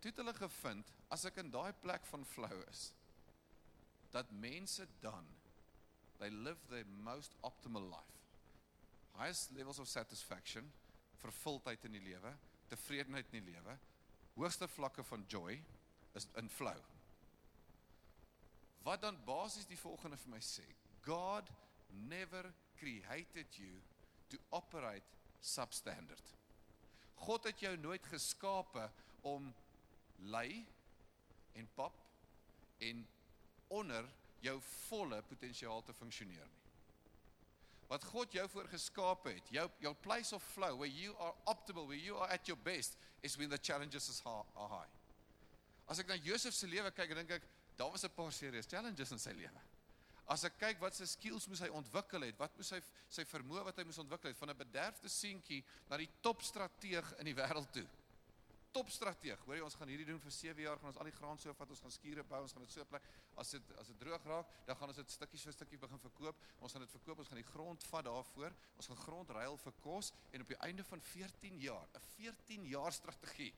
[0.00, 2.90] toe het hulle gevind as ek in daai plek van flou is
[4.12, 5.26] dat mense dan
[6.20, 8.20] they live their most optimal life.
[9.16, 10.70] Highest levels of satisfaction,
[11.22, 12.34] vervuldheid in die lewe,
[12.68, 13.78] tevredenheid in die lewe,
[14.34, 15.56] hoogste vlakke van joy
[16.18, 16.80] is in flow.
[18.84, 20.64] Wat dan basies die volgende vir my sê,
[21.06, 21.50] God
[22.10, 23.80] never created you
[24.28, 25.06] to operate
[25.44, 26.32] substandard.
[27.24, 28.88] God het jou nooit geskape
[29.22, 29.52] om
[30.16, 30.64] lui
[31.52, 31.96] en pap
[32.78, 33.06] en
[33.72, 34.08] onder
[34.44, 36.62] jou volle potensiaal te funksioneer nie.
[37.88, 41.86] Wat God jou voor geskape het, jou jou place of flow where you are optimal,
[41.86, 44.88] where you are at your best is when the challenges is high.
[45.88, 49.12] As ek na Josef se lewe kyk, dink ek daar was 'n paar serious challenges
[49.12, 49.60] in sy lewe.
[50.32, 52.80] As ek kyk wat sy skills moes hy ontwikkel het, wat moes hy
[53.12, 57.28] sy vermoë wat hy moes ontwikkel het van 'n bederfde seentjie na die topstrateeg in
[57.28, 57.86] die wêreld toe.
[58.74, 59.38] Topstrateeg.
[59.46, 61.52] Hoor jy ons gaan hierdie doen vir 7 jaar, gaan ons al die graan so
[61.54, 63.04] vat, ons gaan skure bou, ons gaan dit so plek.
[63.36, 66.40] As dit as dit droog raak, dan gaan ons dit stukkies vir stukkie begin verkoop.
[66.60, 68.56] Ons gaan dit verkoop, ons gaan die grond vat daarvoor.
[68.76, 72.64] Ons gaan grond ruil vir kos en op die einde van 14 jaar, 'n 14
[72.66, 73.54] jaar strategie.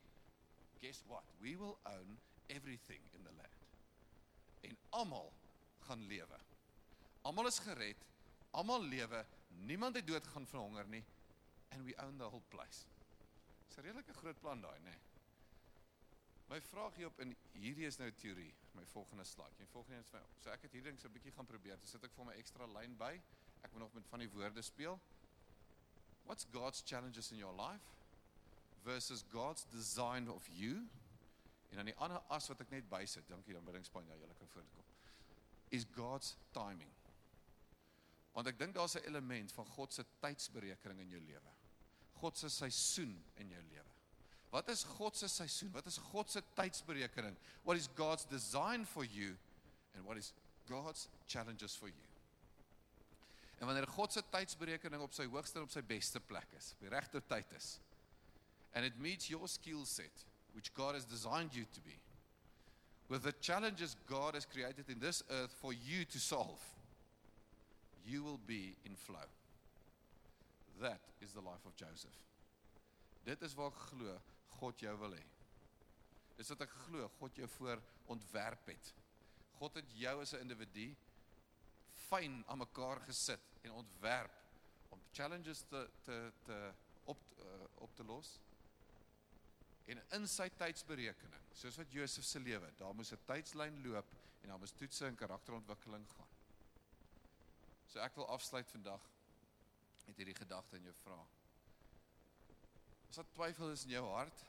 [0.81, 1.23] Guess what?
[1.39, 3.65] We will own everything in the land.
[4.61, 5.33] En almal
[5.87, 6.37] gaan lewe.
[7.27, 8.05] Almal is gered.
[8.55, 9.25] Almal lewe.
[9.67, 11.03] Niemand het dood gaan van honger nie.
[11.75, 12.85] And we own the whole place.
[13.67, 14.95] Dis 'n redelike groot plan daai, nê.
[16.47, 19.57] My vraag hier op in hierdie is nou teorie, my volgende slide.
[19.59, 21.77] Jy volgende is vir so ek het hierdie ding so 'n bietjie gaan probeer.
[21.79, 23.21] Dis sit ek vir my ekstra lyn by.
[23.63, 24.99] Ek moet nog met van die woorde speel.
[26.23, 27.83] What's God's challenges in your life
[28.83, 30.87] versus God's design of you?
[31.69, 34.35] En dan die ander as wat ek net bysit, dankie dan bring span ja, julle
[34.35, 34.83] kan voorkom.
[35.69, 36.96] Is God's timing.
[38.37, 41.53] Want ek dink daar's 'n element van God se tydsberekening in jou lewe.
[42.21, 43.93] God se seisoen in jou lewe.
[44.49, 45.71] Wat is God se seisoen?
[45.71, 47.37] Wat is God se tydsberekening?
[47.63, 49.37] What is God's design for you
[49.93, 50.33] and what is
[50.67, 52.07] God's challenges for you?
[53.57, 56.79] En wanneer God se tydsberekening op sy hoogste en op sy beste plek is, op
[56.79, 57.79] die regte tyd is,
[58.73, 61.99] and it meets your skill set which God has designed you to be
[63.07, 66.59] with the challenges God has created in this earth for you to solve,
[68.07, 69.27] you will be in flow.
[70.81, 72.15] That is the life of Joseph.
[73.25, 74.13] Dit is waar ek glo
[74.59, 75.25] God jou wil hê.
[76.37, 77.81] Dis wat ek glo God jou voor
[78.13, 78.93] ontwerp het.
[79.59, 80.95] God het jou as 'n individu
[82.07, 84.37] fyn aan mekaar gesit en ontwerp
[84.89, 88.39] om challenges te te te op uh, op te los.
[89.85, 94.49] En in sy tydsberekening, soos wat Josef se lewe, daar moes 'n tydslyn loop en
[94.49, 96.36] daar moes toetse en karakterontwikkeling gaan.
[97.87, 99.03] So ek wil afsluit vandag
[100.07, 101.19] met hierdie gedagte in jou vra.
[103.07, 104.45] As daar twyfel is in jou hart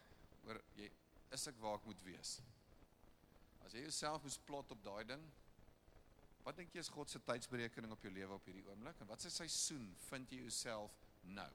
[0.47, 0.91] oor jy
[1.34, 2.39] is ek waar ek moet wees.
[3.66, 5.24] As jy jouself moet plot op daai ding,
[6.49, 9.20] Wat dink jy is God se tydsberekening op jou lewe op hierdie oomblik en wat
[9.20, 10.95] se seisoen vind jy jouself
[11.36, 11.51] nou?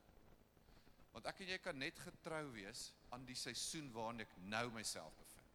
[1.15, 5.15] Want ek en jy kan net getrou wees aan die seisoen waarin ek nou myself
[5.17, 5.49] bevind.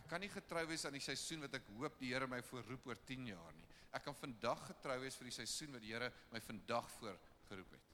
[0.00, 2.88] Ek kan nie getrou wees aan die seisoen wat ek hoop die Here my voorroep
[2.88, 3.65] oor 10 jaar nie.
[3.94, 7.18] Ek kan vandag getrou wees vir die seisoen wat die Here my vandag voor
[7.48, 7.92] geroep het.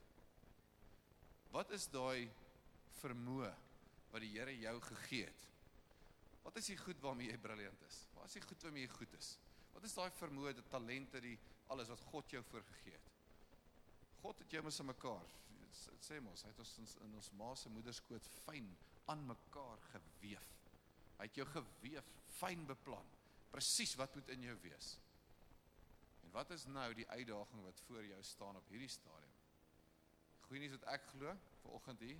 [1.53, 2.29] Wat is daai
[3.01, 3.51] vermoë
[4.13, 5.47] wat die Here jou gegee het?
[6.43, 8.01] Wat is die goed waarmee jy briljant is?
[8.17, 9.35] Wat is die goed waarmee jy goed is?
[9.73, 11.37] Wat is daai vermoë, die talente, die
[11.73, 13.13] alles wat God jou voorgegee het?
[14.23, 15.31] God het jou mos in mekaar.
[15.73, 18.67] Dit sê mos, hy het ons in ons ma se moederskoot fyn
[19.11, 20.43] aan mekaar gewewe.
[21.17, 22.03] Hy het jou gewewe,
[22.37, 23.09] fyn beplan.
[23.53, 24.93] Presies wat moet in jou wees.
[26.33, 29.37] Wat is nou die uitdaging wat voor jou staan op hierdie stadium?
[30.47, 32.19] Goeie nuus wat ek glo vanoggend hier.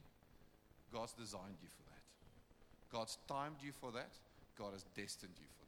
[0.93, 2.14] God's designed you for that.
[2.93, 4.22] God's timed you for that.
[4.55, 5.64] God has destined you for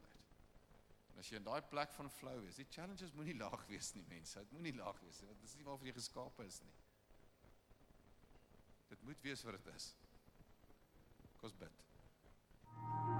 [1.16, 4.04] En as jy in daai plek van flow is, die challenges moenie laag wees nie,
[4.10, 4.42] mense.
[4.44, 5.30] Dit moenie laag wees nie.
[5.32, 6.74] Dit is nie waarvoor jy geskape is nie.
[8.92, 9.90] Dit moet wees wat dit is.
[11.40, 11.84] Kos bid.
[12.76, 13.15] Thank you